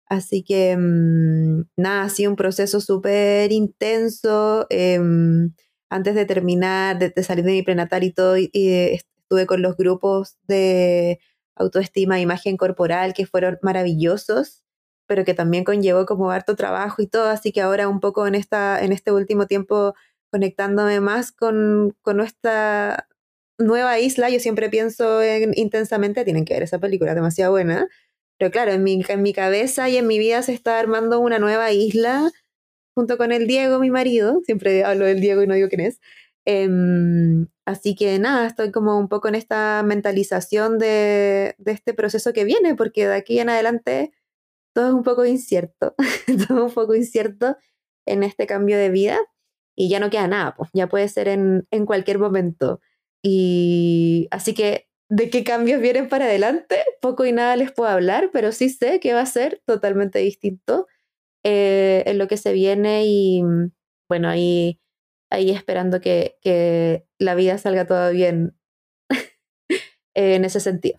Así 0.09 0.45
que 0.45 0.77
mm, 0.77 1.63
nada, 1.77 2.05
ha 2.05 2.09
sido 2.09 2.31
un 2.31 2.37
proceso 2.37 2.81
súper 2.81 3.53
intenso. 3.53 4.67
em, 4.71 5.53
antes 5.91 6.15
de 6.15 6.25
terminar, 6.27 6.99
de, 6.99 7.23
salir 7.23 7.45
de 7.45 7.53
mi 7.53 7.63
prenatal 7.63 8.05
y 8.05 8.13
todo, 8.13 8.37
eh, 8.37 8.49
estuve 8.95 9.47
con 9.47 9.63
los 9.63 9.77
grupos 9.77 10.37
de 10.49 11.21
autoestima 11.57 12.19
e 12.19 12.23
imagen 12.23 12.57
corporal 12.57 13.15
que 13.15 13.27
fueron 13.27 13.59
maravillosos, 13.63 14.65
pero 15.07 15.25
que 15.25 15.35
también 15.35 15.65
conllevó 15.65 16.07
como 16.07 16.31
harto 16.31 16.57
trabajo 16.57 17.03
y 17.03 17.07
todo. 17.09 17.29
Así 17.29 17.53
que 17.53 17.61
ahora 17.63 17.89
un 17.89 18.01
poco 18.01 18.27
en, 18.27 18.35
esta, 18.35 18.83
en 18.85 18.93
este 18.93 19.13
último 19.13 19.47
tiempo 19.47 19.95
conectándome 20.31 21.01
más 21.01 21.33
con, 21.33 21.97
con 22.03 22.17
nuestra 22.19 23.09
nueva 23.59 23.99
isla. 23.99 24.31
Yo 24.31 24.41
siempre 24.41 24.69
pienso 24.71 25.23
en 25.23 25.53
intensamente, 25.57 26.25
tienen 26.25 26.45
que 26.45 26.55
ver 26.55 26.63
esa 26.65 26.79
película, 26.79 27.13
es 27.13 27.17
demasiado 27.17 27.53
buena. 27.53 27.89
Pero 28.39 28.51
claro, 28.51 28.73
en 28.73 28.83
mi, 28.83 29.03
en 29.09 29.23
mi 29.23 29.33
cabeza 29.33 29.89
y 29.89 29.97
en 29.97 30.07
mi 30.07 30.19
vida 30.19 30.43
se 30.43 30.53
está 30.53 30.79
armando 30.79 31.21
una 31.21 31.39
nueva 31.39 31.73
isla 31.73 32.31
junto 32.95 33.19
con 33.19 33.33
el 33.33 33.47
Diego, 33.47 33.79
mi 33.79 33.91
marido. 33.91 34.41
Siempre 34.45 34.85
hablo 34.85 35.07
del 35.07 35.21
Diego 35.21 35.43
y 35.43 35.47
no 35.47 35.55
digo 35.55 35.69
quién 35.69 35.83
es. 35.83 36.01
Em, 36.47 37.49
así 37.67 37.95
que 37.97 38.19
nada, 38.19 38.47
estoy 38.47 38.71
como 38.73 38.99
un 38.99 39.09
poco 39.09 39.29
en 39.29 39.35
esta 39.35 39.83
mentalización 39.85 40.79
de, 40.79 41.57
de 41.59 41.73
este 41.73 41.95
proceso 41.95 42.33
que 42.33 42.45
viene, 42.45 42.75
porque 42.77 43.07
de 43.07 43.15
aquí 43.15 43.41
en 43.41 43.51
adelante 43.51 44.13
todo 44.75 44.89
es 44.89 44.95
un 44.95 45.03
poco 45.03 45.25
incierto, 45.27 45.95
todo 46.49 46.67
un 46.67 46.73
poco 46.73 46.95
incierto 46.95 47.57
en 48.07 48.23
este 48.23 48.47
cambio 48.47 48.79
de 48.79 48.91
vida 48.91 49.19
y 49.77 49.89
ya 49.89 50.01
no 50.01 50.11
queda 50.11 50.29
nada, 50.29 50.55
pues 50.57 50.71
ya 50.73 50.89
puede 50.89 51.09
ser 51.09 51.29
en, 51.29 51.67
en 51.71 51.87
cualquier 51.87 52.19
momento. 52.19 52.81
Y 53.23 54.29
así 54.31 54.55
que 54.55 54.86
de 55.09 55.31
qué 55.31 55.45
cambios 55.45 55.81
vienen 55.81 56.09
para 56.09 56.27
adelante, 56.27 56.77
poco 57.01 57.25
y 57.27 57.33
nada 57.33 57.57
les 57.57 57.73
puedo 57.73 57.91
hablar, 57.91 58.31
pero 58.33 58.53
sí 58.53 58.69
sé 58.71 59.01
que 59.01 59.15
va 59.15 59.21
a 59.23 59.27
ser 59.27 59.63
totalmente 59.67 60.19
distinto 60.21 60.87
eh, 61.45 62.05
en 62.07 62.19
lo 62.19 62.29
que 62.29 62.37
se 62.39 62.53
viene 62.55 63.05
y 63.07 63.43
bueno, 64.09 64.29
ahí, 64.29 64.81
ahí 65.31 65.51
esperando 65.51 66.01
que, 66.01 66.39
que 66.43 67.07
la 67.21 67.35
vida 67.37 67.59
salga 67.59 67.87
todo 67.87 68.11
bien 68.13 68.57
en 70.15 70.45
ese 70.45 70.61
sentido. 70.61 70.99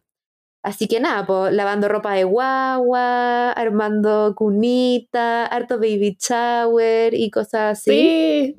Así 0.68 0.88
que 0.90 1.00
nada, 1.00 1.26
pues 1.26 1.54
lavando 1.54 1.88
ropa 1.88 2.14
de 2.14 2.26
guagua, 2.26 3.52
armando 3.54 4.34
cunita, 4.36 5.46
harto 5.46 5.76
baby 5.78 6.18
shower 6.20 7.14
y 7.14 7.32
cosas 7.32 7.80
así. 7.80 7.92
Sí, 7.92 8.56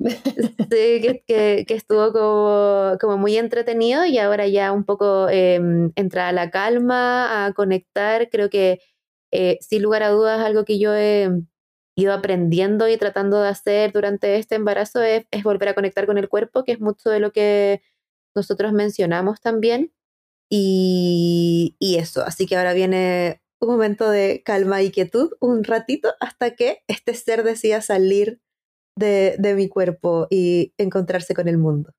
Sí, 0.71 1.01
que, 1.01 1.23
que- 1.27 1.65
que 1.67 1.73
estuvo 1.75 2.11
como, 2.11 2.97
como 2.99 3.17
muy 3.17 3.37
entretenido 3.37 4.05
y 4.05 4.17
ahora 4.17 4.47
ya 4.47 4.71
un 4.71 4.85
poco 4.85 5.27
eh, 5.29 5.59
entrar 5.95 6.29
a 6.29 6.31
la 6.31 6.49
calma, 6.49 7.45
a 7.45 7.53
conectar. 7.53 8.29
Creo 8.31 8.49
que 8.49 8.79
eh, 9.31 9.57
sin 9.61 9.83
lugar 9.83 10.01
a 10.03 10.09
dudas 10.09 10.39
algo 10.43 10.65
que 10.65 10.79
yo 10.79 10.95
he 10.95 11.29
ido 11.95 12.13
aprendiendo 12.13 12.87
y 12.89 12.97
tratando 12.97 13.41
de 13.41 13.49
hacer 13.49 13.91
durante 13.91 14.37
este 14.37 14.55
embarazo 14.55 15.01
es, 15.03 15.25
es 15.31 15.43
volver 15.43 15.69
a 15.69 15.73
conectar 15.75 16.05
con 16.07 16.17
el 16.17 16.29
cuerpo, 16.29 16.63
que 16.63 16.71
es 16.71 16.79
mucho 16.81 17.09
de 17.11 17.19
lo 17.19 17.31
que 17.31 17.81
nosotros 18.35 18.73
mencionamos 18.73 19.41
también. 19.41 19.91
Y, 20.49 21.75
y 21.79 21.97
eso, 21.97 22.23
así 22.23 22.45
que 22.47 22.57
ahora 22.57 22.73
viene 22.73 23.41
un 23.61 23.69
momento 23.69 24.09
de 24.09 24.41
calma 24.43 24.81
y 24.81 24.89
quietud, 24.91 25.31
un 25.39 25.63
ratito, 25.63 26.13
hasta 26.19 26.55
que 26.55 26.79
este 26.87 27.13
ser 27.13 27.43
decida 27.43 27.81
salir 27.81 28.41
de, 28.97 29.35
de 29.37 29.53
mi 29.53 29.67
cuerpo 29.69 30.27
y 30.29 30.73
encontrarse 30.77 31.33
con 31.33 31.47
el 31.47 31.57
mundo. 31.57 31.93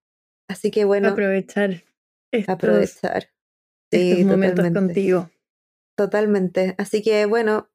Así 0.48 0.70
que 0.70 0.84
bueno, 0.84 1.08
Aprovechar 1.08 1.84
estos, 2.32 2.52
aprovechar. 2.52 3.30
estos 3.90 4.18
Sí, 4.18 4.24
momentos 4.24 4.56
totalmente. 4.56 4.80
contigo. 4.94 5.30
Totalmente. 5.96 6.74
Así 6.78 7.02
que 7.02 7.26
bueno, 7.26 7.70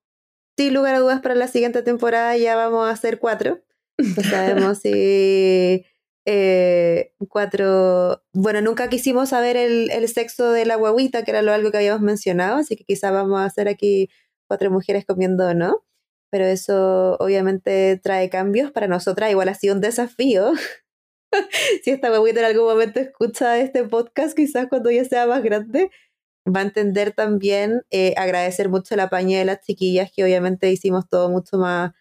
sin 0.57 0.73
lugar 0.73 0.95
a 0.95 0.99
dudas 0.99 1.21
para 1.21 1.35
la 1.35 1.47
siguiente 1.47 1.83
temporada 1.83 2.35
ya 2.37 2.55
vamos 2.55 2.87
a 2.87 2.91
hacer 2.91 3.19
cuatro. 3.19 3.61
No 3.97 4.23
sabemos 4.23 4.79
si 4.79 5.85
eh, 6.25 7.13
cuatro... 7.29 8.23
Bueno, 8.33 8.61
nunca 8.61 8.89
quisimos 8.89 9.29
saber 9.29 9.57
el, 9.57 9.91
el 9.91 10.07
sexo 10.09 10.51
de 10.51 10.65
la 10.65 10.75
guaguita, 10.75 11.23
que 11.23 11.31
era 11.31 11.41
lo 11.41 11.53
algo 11.53 11.71
que 11.71 11.77
habíamos 11.77 12.01
mencionado, 12.01 12.57
así 12.57 12.75
que 12.75 12.83
quizá 12.83 13.11
vamos 13.11 13.39
a 13.39 13.45
hacer 13.45 13.67
aquí 13.67 14.09
cuatro 14.47 14.71
mujeres 14.71 15.05
comiendo 15.05 15.53
no. 15.53 15.83
Pero 16.31 16.45
eso 16.45 17.17
obviamente 17.19 17.99
trae 18.03 18.29
cambios 18.29 18.71
para 18.71 18.87
nosotras. 18.87 19.31
Igual 19.31 19.49
ha 19.49 19.55
sido 19.55 19.75
un 19.75 19.81
desafío. 19.81 20.53
si 21.83 21.91
esta 21.91 22.09
guaguita 22.09 22.39
en 22.41 22.45
algún 22.47 22.65
momento 22.65 22.99
escucha 22.99 23.57
este 23.59 23.83
podcast, 23.83 24.35
quizás 24.35 24.67
cuando 24.67 24.91
ya 24.91 25.05
sea 25.05 25.27
más 25.27 25.43
grande, 25.43 25.91
va 26.47 26.59
a 26.61 26.63
entender 26.63 27.11
también 27.13 27.83
eh, 27.91 28.13
agradecer 28.17 28.69
mucho 28.69 28.95
la 28.95 29.09
paña 29.09 29.39
de 29.39 29.45
las 29.45 29.61
chiquillas, 29.61 30.11
que 30.13 30.23
obviamente 30.23 30.71
hicimos 30.71 31.07
todo 31.09 31.29
mucho 31.29 31.57
más 31.57 31.91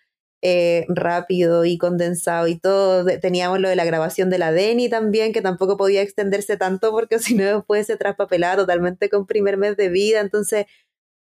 eh, 0.46 0.84
rápido 0.88 1.64
y 1.64 1.78
condensado 1.78 2.46
y 2.48 2.58
todo. 2.58 3.06
Teníamos 3.18 3.60
lo 3.60 3.68
de 3.70 3.76
la 3.76 3.86
grabación 3.86 4.28
de 4.28 4.38
la 4.38 4.52
Deni 4.52 4.90
también, 4.90 5.32
que 5.32 5.40
tampoco 5.40 5.78
podía 5.78 6.02
extenderse 6.02 6.58
tanto 6.58 6.90
porque 6.90 7.18
si 7.18 7.34
no 7.34 7.44
después 7.44 7.86
se 7.86 7.96
traspapelaba 7.96 8.56
totalmente 8.56 9.08
con 9.08 9.26
primer 9.26 9.56
mes 9.56 9.78
de 9.78 9.88
vida. 9.88 10.20
Entonces 10.20 10.66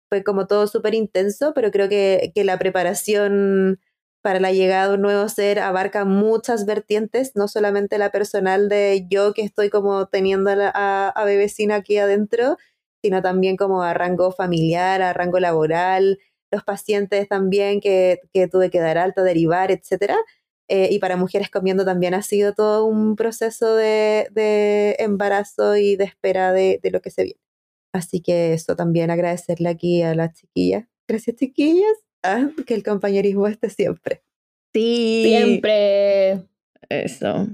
fue 0.09 0.22
como 0.22 0.46
todo 0.46 0.68
súper 0.68 0.94
intenso, 0.94 1.52
pero 1.52 1.72
creo 1.72 1.88
que, 1.88 2.31
que 2.33 2.44
la 2.44 2.59
preparación 2.61 3.81
para 4.22 4.38
la 4.38 4.52
llegada 4.52 4.88
de 4.88 4.94
un 4.94 5.02
nuevo 5.02 5.28
ser 5.28 5.59
abarca 5.59 6.04
muchas 6.04 6.64
vertientes, 6.64 7.33
no 7.35 7.48
solamente 7.48 7.98
la 7.98 8.12
personal 8.12 8.68
de 8.68 9.07
yo 9.11 9.35
que 9.35 9.42
estoy 9.42 9.68
como 9.68 10.07
teniendo 10.07 10.50
a, 10.50 11.09
a 11.09 11.24
bebecina 11.24 11.76
aquí 11.76 11.98
adentro, 11.98 12.57
sino 13.02 13.20
también 13.20 13.57
como 13.57 13.83
a 13.83 13.94
rango 13.94 14.31
familiar, 14.31 15.02
a 15.02 15.12
rango 15.12 15.40
laboral, 15.40 16.18
los 16.50 16.64
pacientes 16.64 17.28
también 17.28 17.80
que, 17.80 18.20
que 18.32 18.48
tuve 18.48 18.70
que 18.70 18.80
dar 18.80 18.98
alta, 18.98 19.22
derivar, 19.22 19.70
etcétera. 19.70 20.16
Eh, 20.68 20.88
y 20.90 20.98
para 20.98 21.16
mujeres 21.16 21.50
comiendo 21.50 21.84
también 21.84 22.14
ha 22.14 22.22
sido 22.22 22.52
todo 22.52 22.84
un 22.84 23.16
proceso 23.16 23.74
de, 23.74 24.28
de 24.32 24.96
embarazo 24.98 25.76
y 25.76 25.96
de 25.96 26.04
espera 26.04 26.52
de, 26.52 26.78
de, 26.82 26.90
lo 26.90 27.00
que 27.00 27.11
se 27.11 27.24
viene. 27.24 27.40
Así 27.94 28.20
que 28.20 28.52
eso 28.52 28.76
también 28.76 29.11
agradecerle 29.11 29.70
aquí 29.70 30.02
a 30.02 30.14
las 30.14 30.34
chiquillas. 30.34 30.84
Gracias 31.08 31.37
chiquillas. 31.37 31.96
Ah, 32.22 32.50
que 32.66 32.74
el 32.74 32.82
compañerismo 32.82 33.46
esté 33.46 33.70
siempre. 33.70 34.22
Sí. 34.74 35.24
Siempre. 35.26 36.42
Eso. 36.90 37.48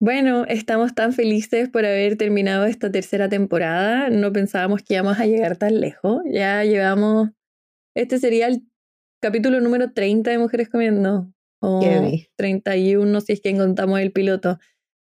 Bueno, 0.00 0.44
estamos 0.46 0.94
tan 0.94 1.12
felices 1.12 1.68
por 1.68 1.84
haber 1.84 2.16
terminado 2.16 2.66
esta 2.66 2.90
tercera 2.90 3.28
temporada. 3.28 4.10
No 4.10 4.32
pensábamos 4.32 4.82
que 4.82 4.94
íbamos 4.94 5.18
a 5.18 5.26
llegar 5.26 5.56
tan 5.56 5.80
lejos. 5.80 6.22
Ya 6.26 6.64
llevamos. 6.64 7.30
Este 7.94 8.18
sería 8.18 8.48
el 8.48 8.62
capítulo 9.20 9.60
número 9.60 9.92
30 9.92 10.30
de 10.30 10.38
Mujeres 10.38 10.68
Comiendo. 10.68 11.32
O 11.60 11.80
31, 12.36 13.20
si 13.20 13.32
es 13.34 13.40
que 13.40 13.56
contamos 13.56 14.00
el 14.00 14.12
piloto. 14.12 14.58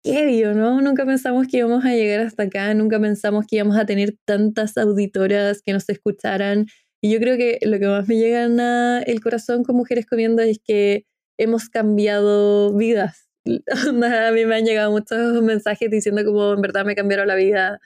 Qué 0.02 0.42
¿no? 0.54 0.80
Nunca 0.80 1.04
pensamos 1.04 1.46
que 1.46 1.58
íbamos 1.58 1.84
a 1.84 1.90
llegar 1.90 2.20
hasta 2.20 2.44
acá. 2.44 2.72
Nunca 2.72 2.98
pensamos 2.98 3.44
que 3.46 3.56
íbamos 3.56 3.76
a 3.76 3.84
tener 3.84 4.16
tantas 4.24 4.78
auditoras 4.78 5.60
que 5.60 5.72
nos 5.74 5.88
escucharan. 5.88 6.66
Y 7.02 7.12
yo 7.12 7.18
creo 7.18 7.36
que 7.36 7.58
lo 7.62 7.78
que 7.78 7.86
más 7.86 8.08
me 8.08 8.16
llega 8.16 9.00
el 9.00 9.20
corazón 9.20 9.62
con 9.62 9.76
Mujeres 9.76 10.06
Comiendo 10.06 10.42
es 10.42 10.58
que 10.64 11.04
hemos 11.36 11.68
cambiado 11.68 12.74
vidas 12.74 13.28
a 13.70 14.32
mí 14.32 14.44
me 14.44 14.56
han 14.56 14.64
llegado 14.64 14.90
muchos 14.90 15.42
mensajes 15.42 15.90
diciendo 15.90 16.24
como 16.24 16.52
en 16.52 16.60
verdad 16.60 16.84
me 16.84 16.94
cambiaron 16.94 17.28
la 17.28 17.34
vida, 17.34 17.80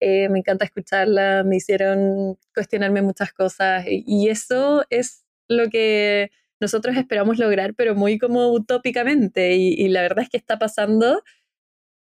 eh, 0.00 0.28
me 0.28 0.40
encanta 0.40 0.64
escucharla, 0.64 1.42
me 1.44 1.56
hicieron 1.56 2.38
cuestionarme 2.54 3.02
muchas 3.02 3.32
cosas 3.32 3.84
y 3.88 4.28
eso 4.28 4.84
es 4.90 5.24
lo 5.48 5.70
que 5.70 6.30
nosotros 6.60 6.96
esperamos 6.96 7.38
lograr, 7.38 7.74
pero 7.74 7.94
muy 7.94 8.18
como 8.18 8.52
utópicamente 8.52 9.54
y, 9.54 9.88
la 9.88 10.02
verdad 10.02 10.24
es 10.24 10.30
que 10.30 10.36
está 10.36 10.58
pasando 10.58 11.22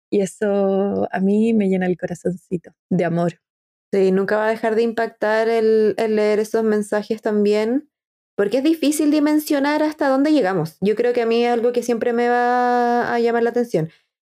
y 0.10 0.22
eso 0.22 1.08
a 1.12 1.20
mí 1.20 1.54
me 1.54 1.68
llena 1.70 1.88
el 1.88 1.98
corazoncito 1.98 2.72
de 2.90 3.06
amor. 3.06 3.42
Sí, 3.94 4.12
nunca 4.12 4.38
va 4.38 4.48
a 4.48 4.50
dejar 4.50 4.76
de 4.76 4.82
impactar 4.84 5.48
el, 5.50 5.96
el 5.98 6.16
leer 6.16 6.40
esos 6.40 6.64
mensajes 6.64 7.22
también 7.22 7.90
porque 8.36 8.58
es 8.58 8.64
difícil 8.64 9.12
dimensionar 9.12 9.82
hasta 9.84 10.10
dónde 10.10 10.34
llegamos. 10.34 10.78
Yo 10.82 10.96
creo 10.96 11.14
que 11.14 11.22
a 11.22 11.26
mí 11.26 11.46
es 11.46 11.52
algo 11.52 11.72
que 11.72 11.84
siempre 11.84 12.12
me 12.12 12.28
va 12.28 13.14
a 13.14 13.20
llamar 13.20 13.44
la 13.44 13.52
atención. 13.52 13.90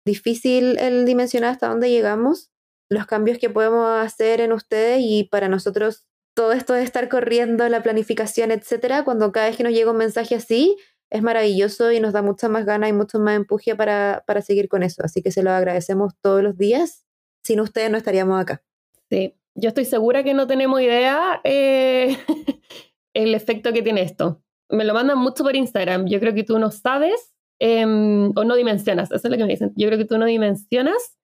Difícil 0.04 0.78
el 0.78 1.06
dimensionar 1.06 1.50
hasta 1.50 1.68
dónde 1.68 1.90
llegamos, 1.90 2.50
los 2.88 3.06
cambios 3.06 3.38
que 3.38 3.50
podemos 3.50 3.88
hacer 4.00 4.40
en 4.40 4.52
ustedes 4.52 5.00
y 5.02 5.24
para 5.24 5.48
nosotros 5.48 6.06
todo 6.34 6.52
esto 6.52 6.74
de 6.74 6.82
estar 6.82 7.08
corriendo, 7.08 7.68
la 7.68 7.82
planificación, 7.82 8.50
etcétera, 8.50 9.04
cuando 9.04 9.32
cada 9.32 9.46
vez 9.46 9.56
que 9.56 9.64
nos 9.64 9.72
llega 9.72 9.90
un 9.90 9.96
mensaje 9.96 10.34
así, 10.34 10.76
es 11.10 11.22
maravilloso 11.22 11.92
y 11.92 12.00
nos 12.00 12.12
da 12.12 12.22
mucha 12.22 12.48
más 12.48 12.66
ganas 12.66 12.90
y 12.90 12.92
mucho 12.92 13.18
más 13.18 13.36
empuje 13.36 13.74
para, 13.74 14.22
para 14.26 14.42
seguir 14.42 14.68
con 14.68 14.82
eso. 14.82 15.02
Así 15.04 15.22
que 15.22 15.30
se 15.30 15.42
lo 15.42 15.50
agradecemos 15.50 16.14
todos 16.20 16.42
los 16.42 16.56
días. 16.58 17.04
Sin 17.42 17.60
ustedes 17.60 17.90
no 17.90 17.96
estaríamos 17.96 18.40
acá. 18.40 18.62
Sí, 19.08 19.34
yo 19.54 19.68
estoy 19.68 19.84
segura 19.84 20.24
que 20.24 20.34
no 20.34 20.46
tenemos 20.46 20.80
idea 20.80 21.40
eh, 21.44 22.18
el 23.14 23.34
efecto 23.34 23.72
que 23.72 23.82
tiene 23.82 24.02
esto. 24.02 24.42
Me 24.68 24.84
lo 24.84 24.94
mandan 24.94 25.18
mucho 25.18 25.44
por 25.44 25.54
Instagram. 25.54 26.06
Yo 26.06 26.18
creo 26.18 26.34
que 26.34 26.42
tú 26.42 26.58
no 26.58 26.70
sabes 26.70 27.34
em, 27.60 28.32
o 28.36 28.44
no 28.44 28.56
dimensionas. 28.56 29.10
Eso 29.10 29.28
es 29.28 29.30
lo 29.30 29.36
que 29.36 29.44
me 29.44 29.52
dicen. 29.52 29.72
Yo 29.76 29.86
creo 29.86 29.98
que 29.98 30.04
tú 30.04 30.18
no 30.18 30.26
dimensionas 30.26 31.16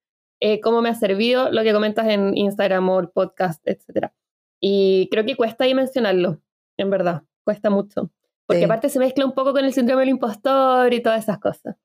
eh, 0.45 0.59
cómo 0.59 0.81
me 0.81 0.89
ha 0.89 0.95
servido 0.95 1.49
lo 1.51 1.63
que 1.63 1.71
comentas 1.71 2.05
en 2.07 2.35
Instagram 2.35 2.89
o 2.89 2.99
el 2.99 3.07
podcast, 3.07 3.65
etc. 3.65 4.09
Y 4.59 5.07
creo 5.09 5.25
que 5.25 5.37
cuesta 5.37 5.63
dimensionarlo, 5.63 6.41
en 6.75 6.89
verdad. 6.89 7.23
Cuesta 7.45 7.69
mucho. 7.69 8.11
Porque 8.45 8.65
aparte 8.65 8.89
se 8.89 8.99
mezcla 8.99 9.25
un 9.25 9.33
poco 9.33 9.53
con 9.53 9.63
el 9.63 9.73
síndrome 9.73 10.01
del 10.01 10.09
impostor 10.09 10.93
y 10.93 11.01
todas 11.01 11.23
esas 11.23 11.39
cosas. 11.39 11.77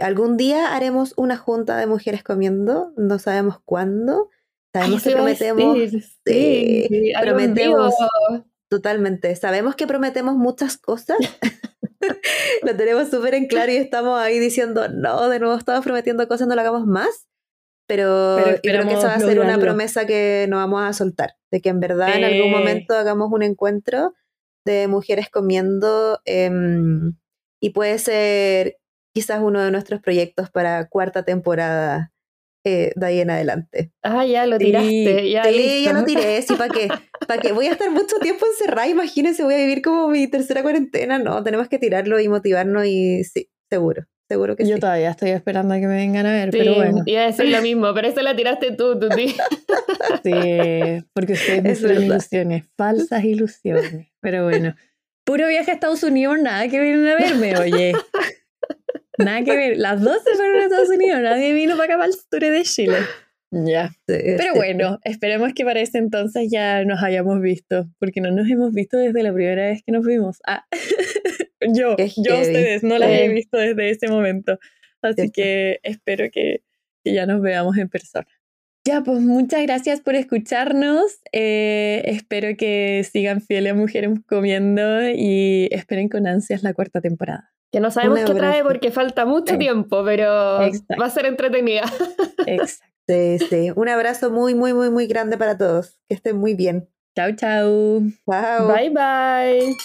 algún 0.00 0.38
día 0.38 0.74
haremos 0.74 1.12
una 1.18 1.36
junta 1.36 1.76
de 1.76 1.86
mujeres 1.86 2.22
comiendo, 2.22 2.94
no 2.96 3.18
sabemos 3.18 3.58
cuándo. 3.62 4.30
Sabemos 4.72 5.02
que 5.02 5.10
prometemos. 5.10 5.76
Sí, 6.24 6.86
sí, 6.88 7.12
prometemos. 7.20 7.94
Totalmente. 8.70 9.36
Sabemos 9.36 9.76
que 9.76 9.86
prometemos 9.86 10.34
muchas 10.34 10.78
cosas. 10.78 11.18
lo 12.62 12.76
tenemos 12.76 13.10
súper 13.10 13.34
en 13.34 13.46
claro 13.46 13.72
y 13.72 13.76
estamos 13.76 14.18
ahí 14.18 14.38
diciendo, 14.38 14.88
no, 14.88 15.28
de 15.28 15.38
nuevo 15.38 15.56
estamos 15.56 15.84
prometiendo 15.84 16.26
cosas, 16.28 16.48
no 16.48 16.54
lo 16.54 16.60
hagamos 16.60 16.86
más. 16.86 17.26
Pero, 17.86 18.36
creo 18.62 18.86
que 18.86 18.94
esa 18.94 19.08
va 19.08 19.14
a 19.14 19.20
ser 19.20 19.38
una 19.38 19.58
promesa 19.58 20.06
que 20.06 20.46
no 20.48 20.56
vamos 20.56 20.82
a 20.82 20.92
soltar, 20.92 21.36
de 21.52 21.60
que 21.60 21.68
en 21.68 21.80
verdad 21.80 22.16
en 22.16 22.24
algún 22.24 22.50
momento 22.50 22.94
hagamos 22.94 23.30
un 23.30 23.42
encuentro 23.42 24.14
de 24.64 24.88
mujeres 24.88 25.30
comiendo 25.30 26.20
em, 26.24 27.14
y 27.60 27.70
puede 27.70 27.98
ser 27.98 28.78
quizás 29.14 29.40
uno 29.40 29.62
de 29.62 29.70
nuestros 29.70 30.00
proyectos 30.00 30.50
para 30.50 30.88
cuarta 30.88 31.24
temporada 31.24 32.12
eh, 32.64 32.92
de 32.96 33.06
ahí 33.06 33.20
en 33.20 33.30
adelante. 33.30 33.92
Ah, 34.02 34.26
ya 34.26 34.44
lo 34.44 34.58
tiraste. 34.58 35.30
ya, 35.30 35.44
sí, 35.44 35.84
ya 35.84 35.92
lo 35.92 36.04
tiré. 36.04 36.42
Sí, 36.42 36.54
¿para 36.56 36.74
qué? 36.74 36.88
¿Para 37.28 37.40
qué? 37.40 37.52
Voy 37.52 37.68
a 37.68 37.72
estar 37.72 37.88
mucho 37.92 38.16
tiempo 38.20 38.44
encerrada. 38.44 38.88
Imagínense, 38.88 39.44
voy 39.44 39.54
a 39.54 39.58
vivir 39.58 39.82
como 39.82 40.08
mi 40.08 40.26
tercera 40.26 40.62
cuarentena. 40.62 41.20
No, 41.20 41.44
tenemos 41.44 41.68
que 41.68 41.78
tirarlo 41.78 42.18
y 42.18 42.28
motivarnos 42.28 42.84
y 42.84 43.22
sí, 43.22 43.48
seguro. 43.70 44.06
Seguro 44.28 44.56
que 44.56 44.66
Yo 44.66 44.74
sí. 44.74 44.80
todavía 44.80 45.10
estoy 45.10 45.30
esperando 45.30 45.74
a 45.74 45.78
que 45.78 45.86
me 45.86 45.94
vengan 45.94 46.26
a 46.26 46.32
ver, 46.32 46.50
pero 46.50 46.74
bueno. 46.74 47.02
Iba 47.06 47.22
a 47.22 47.26
decir 47.26 47.46
lo 47.48 47.62
mismo, 47.62 47.94
pero 47.94 48.08
eso 48.08 48.20
la 48.22 48.34
tiraste 48.34 48.72
tú, 48.72 48.98
tú, 48.98 49.08
sí. 49.14 49.36
sí, 50.24 51.04
porque 51.12 51.34
ustedes 51.34 51.82
me 51.82 51.94
ilusiones, 51.94 52.64
falsas 52.76 53.24
ilusiones. 53.24 54.08
Pero 54.20 54.44
bueno, 54.44 54.74
puro 55.24 55.46
viaje 55.46 55.70
a 55.70 55.74
Estados 55.74 56.02
Unidos, 56.02 56.38
nada 56.40 56.66
que 56.68 56.80
vienen 56.80 57.06
a 57.06 57.14
verme, 57.14 57.56
oye. 57.56 57.92
Nada 59.18 59.42
que 59.44 59.56
ver. 59.56 59.78
Las 59.78 60.02
dos 60.02 60.22
se 60.24 60.34
fueron 60.34 60.60
a 60.60 60.64
Estados 60.64 60.90
Unidos. 60.90 61.20
Nadie 61.22 61.52
vino 61.52 61.76
para 61.76 61.84
acá 61.84 61.94
para 61.94 62.06
el 62.06 62.12
sur 62.12 62.40
de 62.40 62.62
Chile. 62.64 62.98
Ya. 63.50 63.92
Pero 64.06 64.54
bueno, 64.54 64.98
esperemos 65.04 65.52
que 65.54 65.64
para 65.64 65.80
ese 65.80 65.98
entonces 65.98 66.48
ya 66.50 66.84
nos 66.84 67.02
hayamos 67.02 67.40
visto, 67.40 67.88
porque 67.98 68.20
no 68.20 68.30
nos 68.30 68.48
hemos 68.50 68.72
visto 68.72 68.98
desde 68.98 69.22
la 69.22 69.32
primera 69.32 69.66
vez 69.66 69.82
que 69.84 69.92
nos 69.92 70.04
vimos. 70.04 70.38
Ah, 70.46 70.66
yo, 71.60 71.96
yo 71.96 72.40
ustedes 72.40 72.82
no 72.82 72.98
las 72.98 73.10
he 73.10 73.28
visto 73.28 73.56
desde 73.56 73.90
ese 73.90 74.08
momento. 74.08 74.58
Así 75.02 75.30
que 75.30 75.80
espero 75.82 76.30
que, 76.30 76.62
ya 77.04 77.26
nos 77.26 77.40
veamos 77.40 77.76
en 77.76 77.88
persona. 77.88 78.26
Ya, 78.84 79.02
pues 79.02 79.20
muchas 79.20 79.62
gracias 79.62 80.00
por 80.00 80.14
escucharnos. 80.14 81.20
Eh, 81.32 82.02
espero 82.06 82.56
que 82.56 83.06
sigan 83.10 83.40
fieles 83.40 83.72
a 83.72 83.74
Mujeres 83.76 84.10
Comiendo 84.28 85.08
y 85.08 85.68
esperen 85.70 86.08
con 86.08 86.26
ansias 86.26 86.62
la 86.62 86.74
cuarta 86.74 87.00
temporada. 87.00 87.52
Que 87.72 87.80
no 87.80 87.90
sabemos 87.90 88.20
qué 88.20 88.34
trae 88.34 88.62
porque 88.62 88.90
falta 88.90 89.24
mucho 89.24 89.58
tiempo, 89.58 90.04
pero 90.04 90.28
va 90.28 91.06
a 91.06 91.10
ser 91.10 91.26
entretenida. 91.26 91.84
Exacto. 92.46 92.84
Sí, 93.08 93.38
sí. 93.38 93.72
Un 93.76 93.88
abrazo 93.88 94.32
muy, 94.32 94.56
muy, 94.56 94.74
muy, 94.74 94.90
muy 94.90 95.06
grande 95.06 95.38
para 95.38 95.56
todos. 95.56 95.96
Que 96.08 96.16
estén 96.16 96.38
muy 96.38 96.54
bien. 96.54 96.88
Chao, 97.14 97.30
chao. 97.36 98.00
Wow. 98.26 98.66
Bye, 98.66 98.90
bye. 98.90 99.76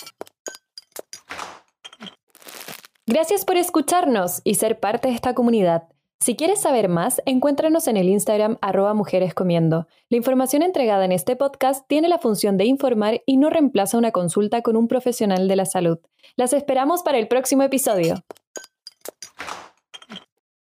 Gracias 3.13 3.43
por 3.43 3.57
escucharnos 3.57 4.39
y 4.45 4.55
ser 4.55 4.79
parte 4.79 5.09
de 5.09 5.15
esta 5.15 5.33
comunidad. 5.33 5.89
Si 6.21 6.37
quieres 6.37 6.61
saber 6.61 6.87
más, 6.87 7.21
encuéntranos 7.25 7.89
en 7.89 7.97
el 7.97 8.07
Instagram 8.07 8.57
arroba 8.61 8.93
mujeres 8.93 9.33
comiendo. 9.33 9.85
La 10.07 10.15
información 10.15 10.61
entregada 10.61 11.03
en 11.03 11.11
este 11.11 11.35
podcast 11.35 11.85
tiene 11.89 12.07
la 12.07 12.19
función 12.19 12.55
de 12.55 12.63
informar 12.63 13.21
y 13.25 13.35
no 13.35 13.49
reemplaza 13.49 13.97
una 13.97 14.11
consulta 14.11 14.61
con 14.61 14.77
un 14.77 14.87
profesional 14.87 15.49
de 15.49 15.57
la 15.57 15.65
salud. 15.65 15.97
Las 16.37 16.53
esperamos 16.53 17.03
para 17.03 17.17
el 17.17 17.27
próximo 17.27 17.63
episodio. 17.63 18.23